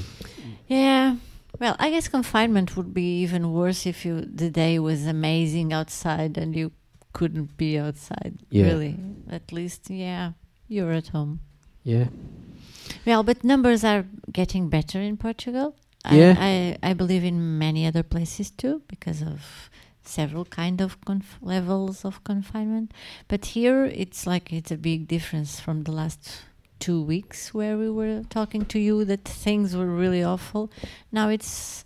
Yeah. 0.68 1.16
Well, 1.58 1.74
I 1.78 1.90
guess 1.90 2.08
confinement 2.08 2.76
would 2.76 2.92
be 2.92 3.22
even 3.22 3.52
worse 3.52 3.86
if 3.86 4.04
you 4.04 4.20
the 4.20 4.50
day 4.50 4.78
was 4.78 5.06
amazing 5.06 5.72
outside 5.72 6.36
and 6.36 6.54
you 6.54 6.72
couldn't 7.12 7.56
be 7.56 7.78
outside. 7.78 8.34
Yeah. 8.50 8.66
Really, 8.66 8.96
at 9.30 9.52
least, 9.52 9.88
yeah, 9.88 10.32
you're 10.68 10.92
at 10.92 11.08
home. 11.08 11.40
Yeah. 11.82 12.08
Well, 13.06 13.22
but 13.22 13.42
numbers 13.42 13.84
are 13.84 14.04
getting 14.30 14.68
better 14.68 15.00
in 15.00 15.16
Portugal. 15.16 15.74
Yeah. 16.10 16.36
I, 16.38 16.78
I, 16.82 16.90
I 16.90 16.92
believe 16.94 17.24
in 17.24 17.58
many 17.58 17.86
other 17.86 18.02
places 18.02 18.50
too 18.50 18.82
because 18.88 19.22
of 19.22 19.70
several 20.02 20.44
kind 20.44 20.80
of 20.80 21.00
conf- 21.04 21.38
levels 21.42 22.04
of 22.04 22.22
confinement. 22.24 22.92
But 23.28 23.46
here 23.46 23.84
it's 23.84 24.26
like 24.26 24.52
it's 24.52 24.70
a 24.70 24.76
big 24.76 25.08
difference 25.08 25.58
from 25.60 25.82
the 25.82 25.92
last 25.92 26.42
two 26.78 27.02
weeks 27.02 27.52
where 27.54 27.76
we 27.76 27.90
were 27.90 28.22
talking 28.30 28.64
to 28.66 28.78
you 28.78 29.04
that 29.06 29.24
things 29.24 29.74
were 29.76 29.86
really 29.86 30.22
awful. 30.22 30.70
Now 31.10 31.28
it's 31.28 31.84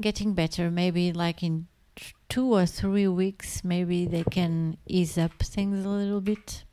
getting 0.00 0.34
better. 0.34 0.70
Maybe 0.70 1.12
like 1.12 1.42
in 1.42 1.66
t- 1.96 2.14
two 2.28 2.54
or 2.54 2.66
three 2.66 3.08
weeks, 3.08 3.62
maybe 3.62 4.06
they 4.06 4.24
can 4.24 4.76
ease 4.86 5.18
up 5.18 5.34
things 5.38 5.84
a 5.84 5.88
little 5.88 6.20
bit. 6.20 6.64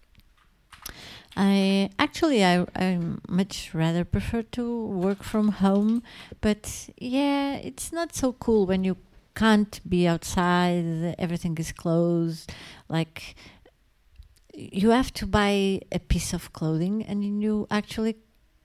I 1.38 1.90
actually 2.00 2.44
I 2.44 2.66
I 2.76 3.00
much 3.30 3.74
rather 3.74 4.04
prefer 4.04 4.42
to 4.58 4.64
work 4.88 5.22
from 5.24 5.48
home, 5.50 6.02
but 6.42 6.90
yeah, 6.98 7.56
it's 7.70 7.94
not 7.94 8.16
so 8.16 8.34
cool 8.34 8.66
when 8.66 8.84
you 8.84 8.96
can't 9.36 9.80
be 9.88 10.08
outside. 10.08 11.16
Everything 11.20 11.56
is 11.60 11.72
closed. 11.72 12.52
Like 12.90 13.36
you 14.54 14.90
have 14.90 15.14
to 15.14 15.28
buy 15.28 15.82
a 15.92 16.00
piece 16.00 16.34
of 16.34 16.52
clothing, 16.54 17.04
and 17.04 17.24
you 17.44 17.68
actually 17.70 18.16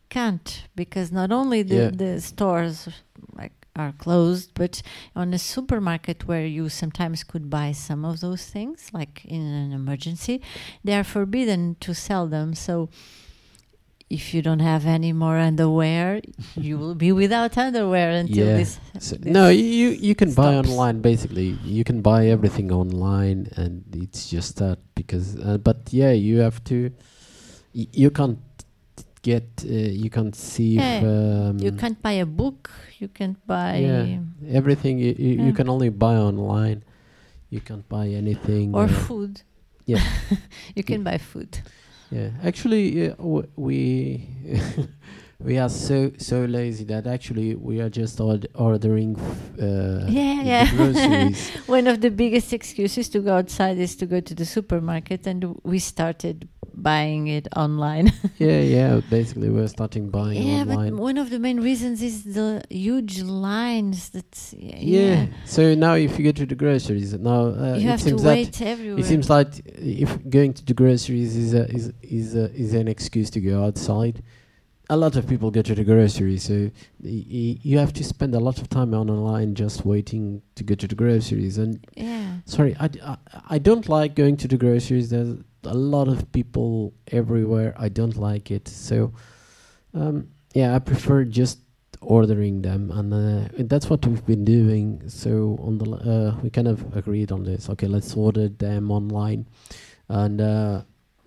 can't 0.08 0.66
because 0.74 1.12
not 1.12 1.30
only 1.32 1.62
the 1.62 1.74
Yeah. 1.74 1.90
the 1.90 2.20
stores 2.20 2.88
like 3.34 3.52
are 3.74 3.92
closed, 3.92 4.50
but 4.54 4.82
on 5.16 5.32
a 5.32 5.38
supermarket 5.38 6.26
where 6.28 6.44
you 6.46 6.68
sometimes 6.68 7.24
could 7.24 7.48
buy 7.48 7.72
some 7.72 8.04
of 8.04 8.20
those 8.20 8.44
things, 8.46 8.90
like 8.92 9.24
in 9.24 9.40
an 9.40 9.72
emergency, 9.72 10.40
they 10.84 10.94
are 10.94 11.04
forbidden 11.04 11.76
to 11.80 11.94
sell 11.94 12.26
them. 12.26 12.54
So 12.54 12.90
if 14.10 14.34
you 14.34 14.42
don't 14.42 14.60
have 14.60 14.84
any 14.84 15.12
more 15.12 15.38
underwear, 15.38 16.20
you 16.54 16.76
will 16.76 16.94
be 16.94 17.12
without 17.12 17.56
underwear 17.56 18.10
until 18.10 18.46
Yeah. 18.46 18.56
this. 18.58 18.78
So, 18.98 19.16
this 19.16 19.32
no, 19.32 19.48
you 19.48 19.88
you 19.88 20.14
can 20.14 20.34
buy 20.34 20.54
online 20.54 21.00
basically. 21.00 21.56
You 21.64 21.82
can 21.82 22.02
buy 22.02 22.26
everything 22.28 22.70
online, 22.70 23.48
and 23.56 23.84
it's 23.94 24.28
just 24.28 24.56
that 24.58 24.78
because. 24.94 25.36
Uh, 25.40 25.56
but 25.56 25.78
yeah, 25.90 26.12
you 26.12 26.38
have 26.40 26.62
to. 26.64 26.92
Y- 27.74 27.88
you 27.92 28.10
can't 28.10 28.38
get. 29.22 29.44
Uh, 29.64 29.72
you 30.02 30.10
can't 30.10 30.34
see. 30.34 30.76
if, 30.76 30.82
Yeah, 30.82 31.48
um, 31.48 31.58
you 31.58 31.72
can't 31.72 32.00
buy 32.02 32.12
a 32.12 32.26
book. 32.26 32.70
You 32.98 33.08
can't 33.08 33.38
buy. 33.46 33.78
Yeah, 33.78 34.18
everything 34.50 34.98
you, 34.98 35.14
you, 35.18 35.44
you 35.46 35.52
can 35.52 35.68
only 35.68 35.88
buy 35.88 36.16
online. 36.16 36.82
You 37.50 37.60
can't 37.60 37.88
buy 37.88 38.08
anything. 38.08 38.74
Or 38.74 38.84
uh, 38.84 38.88
food. 38.88 39.42
Yeah. 39.86 40.02
you 40.76 40.82
can 40.84 41.02
buy 41.02 41.18
food. 41.18 41.58
Yeah, 42.10 42.30
actually, 42.44 42.92
yeah, 42.92 43.14
w- 43.16 43.48
we 43.56 44.28
we 45.44 45.58
are 45.58 45.68
so 45.68 46.10
so 46.18 46.44
lazy 46.44 46.84
that 46.84 47.06
actually 47.06 47.54
we 47.54 47.80
are 47.80 47.88
just 47.90 48.20
ord- 48.20 48.48
ordering 48.54 49.16
f- 49.18 49.60
uh, 49.62 50.06
Yeah, 50.08 50.42
yeah. 50.42 50.70
groceries. 50.70 51.50
One 51.66 51.86
of 51.86 52.00
the 52.00 52.10
biggest 52.10 52.52
excuses 52.52 53.08
to 53.10 53.20
go 53.20 53.36
outside 53.36 53.78
is 53.78 53.96
to 53.96 54.06
go 54.06 54.20
to 54.20 54.34
the 54.34 54.44
supermarket, 54.44 55.26
and 55.26 55.58
we 55.64 55.78
started 55.78 56.48
buying 56.74 57.26
it 57.28 57.48
online. 57.56 58.12
yeah, 58.38 58.60
yeah. 58.60 59.00
Basically, 59.10 59.50
we're 59.50 59.68
starting 59.68 60.10
buying 60.10 60.42
yeah, 60.42 60.60
online. 60.62 60.90
but 60.94 61.00
one 61.00 61.18
of 61.18 61.30
the 61.30 61.38
main 61.38 61.60
reasons 61.60 62.02
is 62.02 62.22
the 62.24 62.62
huge 62.70 63.20
lines. 63.22 64.10
That 64.10 64.54
yeah, 64.56 64.76
yeah. 64.78 65.26
So 65.44 65.74
now, 65.74 65.94
if 65.94 66.18
you 66.18 66.24
go 66.24 66.32
to 66.32 66.46
the 66.46 66.54
groceries, 66.54 67.14
now 67.14 67.46
uh, 67.46 67.74
you 67.78 67.88
it 67.88 67.90
have 67.90 68.00
to 68.00 68.04
seems 68.10 68.22
that 68.22 68.60
everywhere. 68.62 69.00
it 69.00 69.04
seems 69.06 69.28
like 69.28 69.48
if 69.66 70.16
going 70.30 70.52
to 70.54 70.64
the 70.64 70.74
groceries 70.74 71.36
is 71.36 71.54
a, 71.54 71.64
is 71.70 71.92
is 72.02 72.34
a, 72.36 72.52
is 72.54 72.74
an 72.74 72.86
excuse 72.88 73.28
to 73.30 73.40
go 73.40 73.64
outside. 73.64 74.22
A 74.92 74.96
lot 75.04 75.16
of 75.16 75.26
people 75.26 75.50
go 75.50 75.62
to 75.62 75.74
the 75.74 75.84
grocery, 75.84 76.36
so 76.48 76.70
you 77.02 77.78
have 77.78 77.92
to 77.94 78.04
spend 78.04 78.34
a 78.34 78.40
lot 78.48 78.60
of 78.60 78.68
time 78.68 78.92
on 79.00 79.08
online 79.08 79.54
just 79.54 79.86
waiting 79.86 80.42
to 80.56 80.62
go 80.64 80.74
to 80.74 80.86
the 80.86 80.94
groceries. 80.94 81.56
And 81.56 81.80
yeah, 81.96 82.28
sorry, 82.44 82.76
I, 82.78 82.88
d- 82.88 83.00
I, 83.12 83.16
I 83.54 83.58
don't 83.58 83.88
like 83.88 84.14
going 84.14 84.36
to 84.42 84.48
the 84.48 84.58
groceries. 84.58 85.08
There's 85.08 85.34
a 85.64 85.74
lot 85.74 86.08
of 86.08 86.30
people 86.32 86.92
everywhere. 87.10 87.70
I 87.78 87.88
don't 87.88 88.16
like 88.18 88.50
it. 88.50 88.68
So, 88.68 89.14
um, 89.94 90.28
yeah, 90.54 90.74
I 90.76 90.78
prefer 90.78 91.24
just 91.24 91.58
ordering 92.02 92.60
them, 92.60 92.90
and 92.90 93.08
uh, 93.14 93.48
that's 93.70 93.88
what 93.88 94.04
we've 94.06 94.26
been 94.26 94.44
doing. 94.44 95.08
So 95.08 95.56
on 95.62 95.78
the 95.78 95.86
l- 95.86 96.02
uh, 96.04 96.40
we 96.42 96.50
kind 96.50 96.68
of 96.68 96.94
agreed 96.94 97.32
on 97.32 97.44
this. 97.44 97.70
Okay, 97.70 97.86
let's 97.86 98.14
order 98.14 98.48
them 98.48 98.90
online, 98.90 99.46
and 100.08 100.38
uh, 100.40 100.82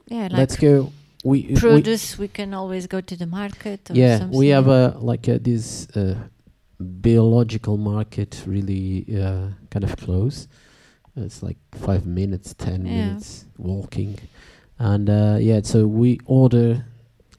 yeah. 0.07 0.23
Like 0.29 0.37
let's 0.37 0.55
go. 0.57 0.91
We 1.25 1.47
we, 1.49 1.55
produce, 1.55 2.19
we, 2.19 2.27
can 2.27 2.53
always 2.53 2.85
go 2.85 3.01
to 3.01 3.15
the 3.15 3.25
market. 3.25 3.89
Or 3.89 3.93
yeah, 3.95 4.19
something. 4.19 4.37
we 4.37 4.49
have 4.49 4.67
a 4.67 4.95
like 4.99 5.27
uh, 5.27 5.39
this 5.41 5.89
uh, 5.97 6.15
biological 6.79 7.77
market 7.77 8.43
really 8.45 9.05
uh, 9.09 9.47
kind 9.71 9.83
of 9.83 9.97
close. 9.97 10.47
It's 11.15 11.41
like 11.41 11.57
five 11.87 12.05
minutes, 12.05 12.53
ten 12.53 12.85
Yeah. 12.85 12.91
minutes 12.93 13.45
walking, 13.57 14.19
and 14.77 15.09
uh, 15.09 15.37
yeah, 15.39 15.61
so 15.63 15.87
we 15.87 16.19
order 16.25 16.85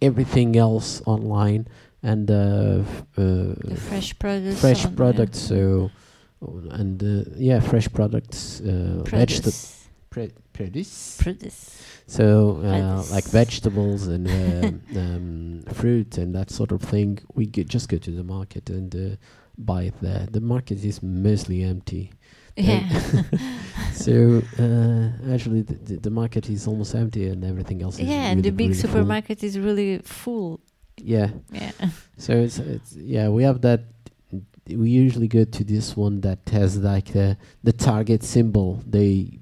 everything 0.02 0.56
else 0.56 1.00
online 1.06 1.68
and 2.02 2.30
uh, 2.30 2.34
uh, 2.34 2.82
the 3.16 3.76
fresh 3.88 4.18
produce. 4.18 4.60
fresh 4.60 4.84
on- 4.84 4.92
yeah. 4.92 4.96
products. 4.96 5.38
So 5.38 5.90
and 6.70 7.02
uh, 7.02 7.30
yeah, 7.36 7.60
fresh 7.60 7.88
products, 7.92 8.60
uh, 8.60 9.02
vegetables, 9.04 9.88
Produce. 10.10 10.32
Produce. 10.56 11.16
Produce. 11.20 11.60
So, 12.06 12.60
uh, 12.64 13.02
like 13.10 13.24
vegetables 13.24 14.06
and 14.14 14.26
um, 14.28 14.80
um, 15.02 15.74
fruit 15.74 16.18
and 16.18 16.34
that 16.34 16.50
sort 16.50 16.70
of 16.72 16.80
thing, 16.82 17.18
we 17.34 17.46
g- 17.46 17.64
just 17.64 17.88
go 17.88 17.98
to 17.98 18.10
the 18.10 18.24
market 18.36 18.70
and 18.70 18.94
uh, 18.94 19.16
buy 19.58 19.82
it 19.90 19.94
there. 20.00 20.26
The 20.30 20.40
market 20.40 20.84
is 20.84 21.02
mostly 21.02 21.62
empty. 21.62 22.12
Yeah. 22.58 22.88
So, 23.92 24.42
uh, 24.58 25.32
actually, 25.34 25.62
the, 25.62 25.74
the, 25.74 25.96
the 26.06 26.10
market 26.10 26.48
is 26.48 26.66
almost 26.66 26.94
empty 26.94 27.28
and 27.32 27.44
everything 27.44 27.82
else 27.82 27.98
is 27.98 28.06
yeah, 28.08 28.30
and 28.30 28.42
the 28.42 28.50
big 28.50 28.68
really 28.70 28.80
full. 28.80 28.90
supermarket 28.90 29.42
is 29.42 29.58
really 29.58 29.98
full. 30.22 30.60
Yeah. 30.96 31.30
Yeah. 31.52 31.72
So 32.16 32.32
it's, 32.44 32.58
it's 32.58 32.94
yeah 32.96 33.28
we 33.28 33.42
have 33.42 33.60
that. 33.62 33.80
We 34.68 34.88
usually 34.90 35.28
go 35.28 35.44
to 35.44 35.64
this 35.64 35.96
one 35.96 36.20
that 36.22 36.40
has 36.52 36.78
like 36.78 37.08
the 37.12 37.36
the 37.62 37.72
target 37.72 38.22
symbol. 38.22 38.82
They 38.86 39.38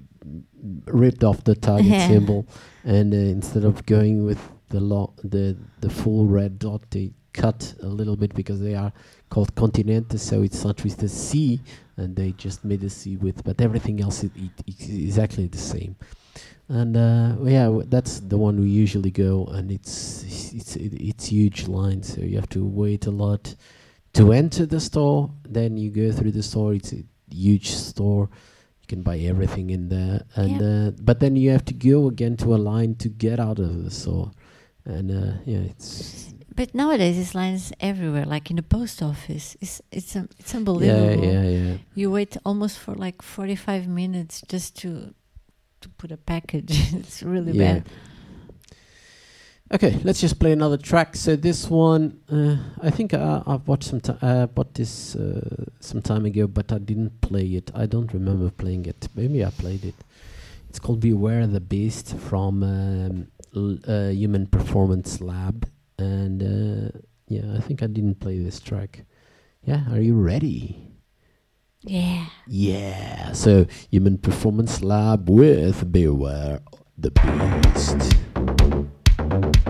ripped 0.85 1.23
off 1.23 1.43
the 1.43 1.55
target 1.55 2.01
symbol, 2.07 2.45
and 2.83 3.13
uh, 3.13 3.17
instead 3.17 3.63
of 3.63 3.85
going 3.85 4.25
with 4.25 4.39
the 4.69 4.79
lo- 4.79 5.13
the 5.23 5.55
the 5.81 5.89
full 5.89 6.25
red 6.25 6.59
dot, 6.59 6.81
they 6.91 7.11
cut 7.33 7.73
a 7.83 7.87
little 7.87 8.15
bit 8.15 8.33
because 8.33 8.59
they 8.61 8.75
are 8.75 8.91
called 9.29 9.53
continentes. 9.55 10.21
So 10.21 10.41
it's 10.43 10.63
not 10.63 10.83
with 10.83 10.97
the 10.97 11.09
C, 11.09 11.59
and 11.97 12.15
they 12.15 12.31
just 12.31 12.63
made 12.63 12.83
a 12.83 12.89
C 12.89 13.17
with. 13.17 13.43
But 13.43 13.61
everything 13.61 14.01
else 14.01 14.23
is 14.23 14.31
exactly 14.67 15.47
the 15.47 15.57
same. 15.57 15.95
And 16.67 16.97
uh, 16.97 17.35
yeah, 17.43 17.65
w- 17.65 17.85
that's 17.87 18.19
the 18.21 18.37
one 18.37 18.59
we 18.59 18.69
usually 18.69 19.11
go, 19.11 19.45
and 19.51 19.71
it's 19.71 20.23
it's 20.53 20.75
it, 20.75 20.93
it's 20.93 21.25
huge 21.27 21.67
line, 21.67 22.01
so 22.01 22.21
you 22.21 22.35
have 22.37 22.49
to 22.49 22.65
wait 22.65 23.05
a 23.05 23.11
lot 23.11 23.53
to 24.13 24.31
enter 24.33 24.65
the 24.65 24.79
store. 24.79 25.29
Then 25.47 25.77
you 25.77 25.91
go 25.91 26.11
through 26.11 26.31
the 26.31 26.41
store; 26.41 26.73
it's 26.73 26.91
a 26.93 27.03
huge 27.29 27.69
store. 27.69 28.29
You 28.85 28.87
can 28.97 29.01
buy 29.01 29.17
everything 29.17 29.71
in 29.71 29.89
there, 29.89 30.21
and 30.35 30.61
uh, 30.61 30.91
but 31.01 31.19
then 31.19 31.35
you 31.35 31.49
have 31.49 31.65
to 31.65 31.73
go 31.73 32.07
again 32.07 32.37
to 32.37 32.53
a 32.53 32.57
line 32.71 32.93
to 32.97 33.09
get 33.09 33.39
out 33.39 33.57
of 33.57 33.83
the 33.83 33.89
store. 33.89 34.29
And 34.85 35.09
uh, 35.09 35.33
yeah, 35.43 35.65
it's 35.71 36.31
But 36.55 36.75
nowadays, 36.75 37.17
it's 37.17 37.33
lines 37.33 37.73
everywhere, 37.79 38.25
like 38.25 38.51
in 38.51 38.57
the 38.57 38.61
post 38.63 39.01
office. 39.01 39.57
It's 39.59 39.81
it's 39.91 40.15
um, 40.15 40.29
it's 40.37 40.53
yeah, 40.53 40.57
unbelievable. 40.59 41.25
yeah, 41.25 41.41
yeah. 41.43 41.77
You 41.95 42.11
wait 42.11 42.37
almost 42.45 42.77
for 42.77 42.93
like 42.93 43.23
forty-five 43.23 43.87
minutes 43.87 44.43
just 44.47 44.75
to 44.81 45.15
to 45.81 45.89
put 45.97 46.11
a 46.11 46.17
package. 46.17 46.93
it's 46.93 47.23
really 47.23 47.53
Yeah. 47.53 47.73
bad. 47.73 47.89
Okay, 49.73 49.99
let's 50.03 50.21
just 50.21 50.39
play 50.39 50.51
another 50.51 50.77
track. 50.77 51.15
So 51.15 51.35
this 51.35 51.67
one, 51.69 52.19
uh, 52.31 52.57
I 52.83 52.91
think 52.91 53.15
uh, 53.15 53.41
I've 53.47 53.67
watched 53.67 53.85
some. 53.85 53.99
T- 53.99 54.13
uh, 54.21 54.45
bought 54.45 54.75
this 54.75 55.15
uh, 55.15 55.65
some 55.79 56.03
time 56.03 56.25
ago, 56.25 56.45
but 56.45 56.71
I 56.71 56.77
didn't 56.77 57.19
play 57.21 57.45
it. 57.55 57.71
I 57.73 57.87
don't 57.87 58.13
remember 58.13 58.51
playing 58.51 58.85
it. 58.85 59.07
Maybe 59.15 59.43
I 59.43 59.49
played 59.49 59.83
it. 59.83 59.95
It's 60.69 60.77
called 60.77 60.99
"Beware 60.99 61.47
the 61.47 61.59
Beast" 61.59 62.15
from 62.15 62.61
um, 62.61 63.27
uh, 63.87 64.09
Human 64.09 64.45
Performance 64.45 65.19
Lab, 65.19 65.67
and 65.97 66.43
uh, 66.43 66.99
yeah, 67.27 67.57
I 67.57 67.59
think 67.59 67.81
I 67.81 67.87
didn't 67.87 68.19
play 68.19 68.37
this 68.37 68.59
track. 68.59 69.03
Yeah, 69.63 69.81
are 69.91 69.99
you 69.99 70.13
ready? 70.13 70.91
Yeah. 71.81 72.27
Yeah. 72.45 73.31
So 73.31 73.65
Human 73.89 74.19
Performance 74.19 74.83
Lab 74.83 75.27
with 75.27 75.91
"Beware 75.91 76.61
the 76.99 77.09
Beast." 77.09 78.94
Beware 79.29 79.64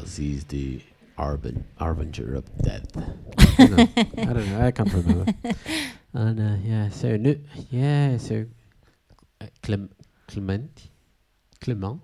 because 0.00 0.16
he's 0.16 0.44
the 0.44 0.80
Arben, 1.18 1.64
harbinger 1.78 2.34
of 2.34 2.44
death. 2.62 2.88
I 2.96 3.66
don't 3.66 3.76
know. 3.76 3.88
I 3.96 4.32
don't 4.32 4.48
know. 4.50 4.66
I 4.66 4.70
can't 4.70 4.92
remember. 4.92 5.32
And 6.12 6.40
uh, 6.40 6.56
yeah, 6.64 6.88
so 6.88 7.16
no, 7.16 7.36
yeah, 7.70 8.16
so 8.16 8.44
uh, 9.40 9.46
Clem, 9.62 9.90
Clement, 10.26 10.88
Clement, 11.60 12.00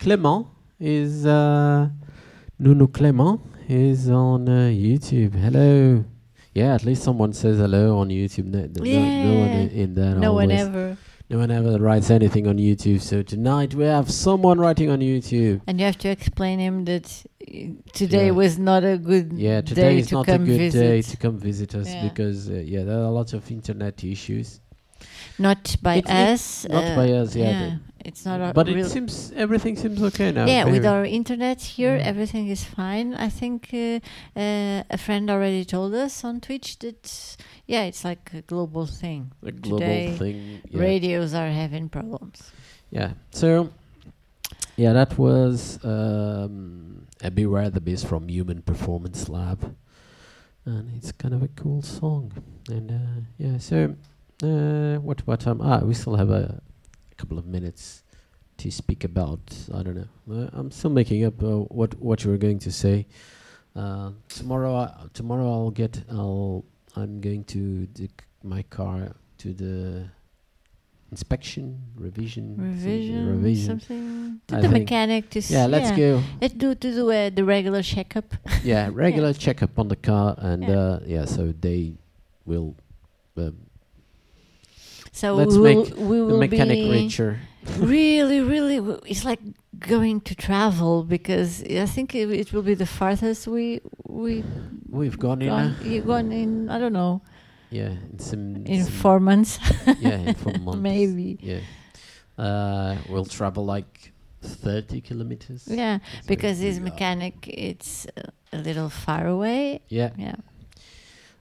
Clement 0.00 0.46
is 0.80 1.24
uh, 1.24 1.88
Nuno 2.58 2.88
Clement 2.88 3.40
is 3.68 4.10
on 4.10 4.48
uh, 4.48 4.70
YouTube. 4.74 5.36
Hello. 5.36 6.04
Yeah, 6.52 6.74
at 6.74 6.84
least 6.84 7.04
someone 7.04 7.32
says 7.32 7.58
hello 7.58 7.98
on 7.98 8.08
YouTube. 8.08 8.46
No, 8.46 8.62
no, 8.62 8.82
no 8.82 9.38
one 9.38 9.50
in, 9.50 9.70
in 9.70 9.94
that. 9.94 10.18
no 10.18 10.32
one 10.32 10.50
ever. 10.50 10.96
No 11.32 11.38
one 11.38 11.50
ever 11.50 11.78
writes 11.78 12.10
anything 12.10 12.46
on 12.46 12.58
YouTube. 12.58 13.00
So 13.00 13.22
tonight 13.22 13.74
we 13.74 13.84
have 13.84 14.10
someone 14.10 14.60
writing 14.60 14.90
on 14.90 15.00
YouTube. 15.00 15.62
And 15.66 15.80
you 15.80 15.86
have 15.86 15.96
to 16.00 16.10
explain 16.10 16.58
him 16.58 16.84
that 16.84 17.06
uh, 17.40 17.54
today 17.94 18.26
Yeah. 18.26 18.32
was 18.32 18.58
not 18.58 18.84
a 18.84 18.98
good 18.98 19.32
Yeah, 19.32 19.62
day 19.62 19.66
today 19.66 19.98
is 20.00 20.08
to 20.08 20.16
not 20.16 20.28
a 20.28 20.36
good 20.36 20.58
visit. 20.58 20.78
day 20.78 21.00
to 21.00 21.16
come 21.16 21.38
visit 21.38 21.74
us 21.74 21.88
Yeah. 21.88 22.02
because 22.06 22.50
uh, 22.50 22.56
yeah, 22.56 22.82
there 22.82 22.98
are 22.98 23.10
lots 23.10 23.32
of 23.32 23.50
internet 23.50 24.04
issues. 24.04 24.60
Not 25.38 25.74
by 25.80 25.96
it- 25.96 26.10
us. 26.10 26.66
not 26.68 26.84
uh, 26.84 26.96
by 26.96 27.10
us, 27.12 27.34
yeah, 27.34 27.52
the- 27.52 27.80
it's 28.04 28.24
not 28.26 28.54
but 28.54 28.68
it 28.68 28.84
seems 28.90 29.32
everything 29.34 29.74
seems 29.76 30.02
okay 30.02 30.32
now. 30.32 30.46
yeah, 30.46 30.64
with 30.64 30.84
our 30.84 31.04
internet 31.06 31.60
here, 31.62 31.96
Mm. 31.98 32.04
everything 32.12 32.48
is 32.48 32.62
fine. 32.62 33.14
I 33.14 33.28
think 33.30 33.70
uh, 33.72 33.78
uh, 34.38 34.82
a 34.90 34.98
friend 34.98 35.30
already 35.30 35.64
told 35.64 35.94
us 35.94 36.22
on 36.24 36.40
Twitch 36.40 36.78
that, 36.80 37.36
yeah, 37.66 37.84
it's 37.84 38.04
like 38.04 38.30
a 38.34 38.42
global 38.42 38.86
thing. 38.86 39.32
a 39.42 39.52
global 39.52 39.78
today, 39.78 40.16
thing. 40.16 40.60
Yeah. 40.70 40.80
Radios 40.80 41.34
are 41.34 41.50
having 41.50 41.88
problems. 41.88 42.50
Yeah. 42.90 43.12
So, 43.30 43.70
yeah, 44.76 44.92
that 44.92 45.18
was 45.18 45.78
um, 45.84 47.06
a 47.22 47.30
Beware 47.30 47.70
the 47.70 47.80
Beast 47.80 48.06
from 48.06 48.28
Human 48.28 48.62
Performance 48.62 49.28
Lab, 49.28 49.74
and 50.64 50.90
it's 50.96 51.12
kind 51.12 51.34
of 51.34 51.42
a 51.42 51.48
cool 51.48 51.82
song. 51.82 52.32
And 52.68 52.90
uh, 52.90 53.20
yeah, 53.38 53.58
so 53.58 53.94
uh, 54.42 54.96
what 55.00 55.26
what 55.26 55.40
time? 55.40 55.60
Ah, 55.62 55.78
we 55.78 55.94
still 55.94 56.16
have 56.16 56.30
a, 56.30 56.60
a 57.10 57.14
couple 57.14 57.38
of 57.38 57.46
minutes 57.46 58.02
to 58.58 58.70
speak 58.70 59.04
about. 59.04 59.40
I 59.74 59.82
don't 59.82 59.96
know. 59.96 60.08
Uh, 60.30 60.50
I'm 60.52 60.70
still 60.70 60.90
making 60.90 61.24
up 61.24 61.42
uh, 61.42 61.60
what 61.68 61.94
what 62.00 62.24
you 62.24 62.30
were 62.30 62.38
going 62.38 62.58
to 62.60 62.72
say. 62.72 63.06
Uh, 63.74 64.10
tomorrow, 64.28 64.74
I, 64.74 65.06
tomorrow 65.14 65.50
I'll 65.50 65.70
get. 65.70 66.02
I'll. 66.10 66.64
I'm 66.96 67.20
going 67.20 67.44
to 67.44 67.86
take 67.94 68.24
my 68.42 68.62
car 68.62 69.12
to 69.38 69.52
the 69.54 70.04
inspection 71.10 71.78
revision 71.96 72.56
Revision, 72.56 73.26
revision. 73.28 73.66
something 73.80 74.40
to 74.48 74.56
I 74.56 74.60
the 74.60 74.68
mechanic 74.68 75.28
to 75.30 75.42
see. 75.42 75.54
Yeah, 75.54 75.66
let's 75.66 75.90
go. 75.96 76.22
Let's 76.40 76.54
do 76.54 76.74
to 76.74 76.88
do 76.92 77.10
uh, 77.10 77.30
the 77.30 77.44
regular 77.44 77.82
checkup. 77.82 78.34
Yeah, 78.64 78.90
regular 78.92 79.32
checkup 79.32 79.78
on 79.78 79.88
the 79.88 79.96
car, 79.96 80.34
and 80.38 80.62
Yeah. 80.62 80.78
uh, 80.78 81.00
yeah, 81.06 81.24
so 81.26 81.52
they 81.52 81.94
will 82.44 82.76
um, 83.36 83.56
So 85.12 85.34
let's 85.34 85.54
we 85.54 85.60
will, 85.60 85.84
make 85.84 85.96
we 85.96 86.16
the 86.32 86.38
mechanic 86.38 86.78
richer. 86.90 87.38
Really, 87.78 88.40
really, 88.40 88.76
it's 89.06 89.24
like 89.24 89.40
going 89.78 90.20
to 90.22 90.34
travel 90.34 91.02
because 91.04 91.62
I 91.64 91.86
think 91.86 92.14
it, 92.14 92.30
it 92.30 92.52
will 92.52 92.62
be 92.62 92.74
the 92.74 92.86
farthest 92.86 93.46
we 93.46 93.80
we 94.06 94.44
We've 94.90 95.18
gone 95.18 95.40
in, 95.42 95.48
gone, 95.48 95.76
uh, 95.80 95.84
you 95.84 96.02
gone 96.02 96.32
in. 96.32 96.68
I 96.68 96.78
don't 96.78 96.92
know 96.92 97.22
yeah, 97.70 97.88
in 98.12 98.18
some, 98.18 98.56
in 98.66 98.84
some- 98.84 98.92
four 98.92 99.20
months 99.20 99.58
yeah, 100.00 100.18
in 100.18 100.34
four 100.34 100.52
months, 100.60 100.80
maybe. 100.80 101.38
yeah. 101.40 101.60
Uh, 102.36 102.96
we'll 103.08 103.24
travel 103.24 103.64
like 103.64 104.12
thirty 104.42 105.00
kilometers. 105.00 105.66
Yeah, 105.68 105.98
So 105.98 106.26
because 106.26 106.62
are- 106.62 106.80
mechanic 106.80 107.46
it's 107.48 108.06
a 108.52 108.58
little 108.58 108.90
far 108.90 109.26
away. 109.26 109.80
Yeah, 109.88 110.10
Yeah, 110.18 110.36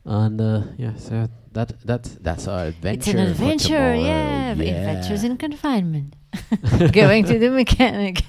and 0.06 0.40
uh, 0.40 0.62
yeah, 0.78 0.96
so 0.96 1.28
that 1.54 1.80
that 1.86 2.04
that's 2.22 2.48
our 2.48 2.66
adventure. 2.66 3.12
it's 3.12 3.20
an 3.20 3.20
adventure. 3.20 3.96
Yeah, 3.96 4.54
yeah. 4.54 4.72
adventures 4.72 5.24
in 5.24 5.38
confinement. 5.38 6.16
going 6.94 7.26
to 7.26 7.38
the 7.40 7.50
mechanic. 7.50 8.24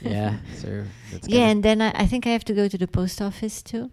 yeah, 0.00 0.36
so 0.54 0.84
that's 1.10 1.28
Yeah, 1.28 1.48
and 1.48 1.62
then 1.62 1.82
I, 1.82 1.90
I 1.94 2.06
think 2.06 2.26
I 2.26 2.30
have 2.30 2.44
to 2.44 2.54
go 2.54 2.68
to 2.68 2.78
the 2.78 2.86
post 2.86 3.20
office 3.20 3.62
too. 3.62 3.90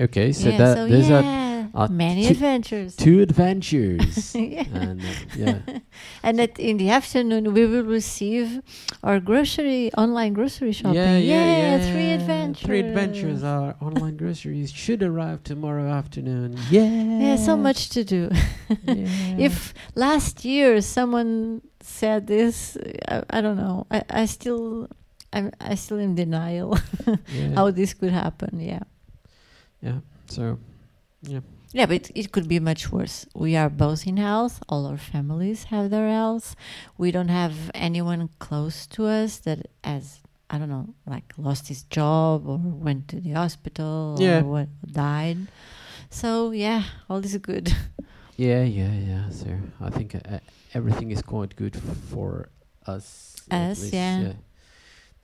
okay. 0.00 0.32
So 0.32 0.48
yeah, 0.48 0.58
that 0.58 0.76
so 0.76 0.88
there's 0.88 1.10
are 1.10 1.22
yeah, 1.22 1.48
are 1.48 1.51
many 1.90 2.24
two- 2.24 2.30
adventures. 2.32 2.96
two 2.96 3.20
adventures. 3.22 4.34
yeah. 4.34 4.64
and 4.74 5.00
uh, 5.00 5.04
yeah, 5.36 5.58
And 6.22 6.40
at, 6.40 6.58
in 6.58 6.76
the 6.76 6.90
afternoon, 6.90 7.52
we 7.54 7.66
will 7.66 7.84
receive 7.84 8.60
our 9.02 9.18
grocery 9.20 9.92
online 9.94 10.32
grocery 10.34 10.72
shopping. 10.72 10.94
Yeah, 10.94 11.16
yeah, 11.16 11.76
yeah. 11.76 11.92
three 11.92 12.10
adventures. 12.12 12.66
Three 12.66 12.80
adventures. 12.80 13.42
Our 13.42 13.74
online 13.80 14.16
groceries 14.16 14.70
should 14.72 15.02
arrive 15.02 15.42
tomorrow 15.44 15.88
afternoon. 15.90 16.58
Yeah. 16.70 16.84
Yeah, 16.84 17.36
so 17.36 17.56
much 17.56 17.90
to 17.90 18.04
do. 18.04 18.30
Yeah. 18.84 19.06
If 19.38 19.72
last 19.94 20.44
year 20.44 20.80
someone 20.82 21.62
said 21.80 22.26
this, 22.26 22.76
I, 23.08 23.22
I 23.30 23.40
don't 23.40 23.56
know. 23.56 23.86
I, 23.90 24.02
I 24.10 24.24
still, 24.26 24.88
I'm, 25.32 25.50
I 25.60 25.74
still 25.74 25.98
in 25.98 26.14
denial 26.14 26.78
yeah. 27.28 27.54
how 27.54 27.70
this 27.70 27.94
could 27.94 28.12
happen. 28.12 28.60
Yeah. 28.60 28.80
yeah. 29.80 29.98
So 30.28 30.58
Yeah, 31.22 31.40
but 31.74 32.10
it 32.14 32.32
could 32.32 32.48
be 32.48 32.60
much 32.60 32.92
worse. 32.92 33.26
We 33.34 33.56
are 33.56 33.70
both 33.70 34.06
in 34.06 34.16
health. 34.18 34.62
All 34.68 34.86
our 34.86 34.98
families 34.98 35.64
have 35.64 35.90
their 35.90 36.08
health. 36.08 36.54
We 36.98 37.10
don't 37.10 37.28
have 37.28 37.70
anyone 37.74 38.28
close 38.38 38.86
to 38.88 39.06
us 39.06 39.38
that 39.38 39.66
has, 39.82 40.20
I 40.50 40.58
don't 40.58 40.68
know, 40.68 40.94
like 41.06 41.32
lost 41.38 41.68
his 41.68 41.84
job 41.84 42.46
or 42.46 42.58
went 42.58 43.08
to 43.08 43.20
the 43.20 43.32
hospital 43.32 44.16
Yeah. 44.20 44.40
or 44.40 44.44
what 44.44 44.68
died. 44.92 45.48
So 46.10 46.50
yeah, 46.52 46.82
all 47.08 47.24
is 47.24 47.36
good. 47.38 47.72
yeah, 48.36 48.62
yeah, 48.64 48.92
yeah. 48.92 49.30
sir. 49.30 49.58
I 49.80 49.88
think 49.90 50.14
uh, 50.14 50.38
everything 50.74 51.10
is 51.10 51.22
quite 51.22 51.56
good 51.56 51.76
f- 51.76 51.82
for 52.12 52.48
us. 52.86 53.36
at 53.50 53.70
Us, 53.72 53.80
least, 53.80 53.94
yeah. 53.94 54.32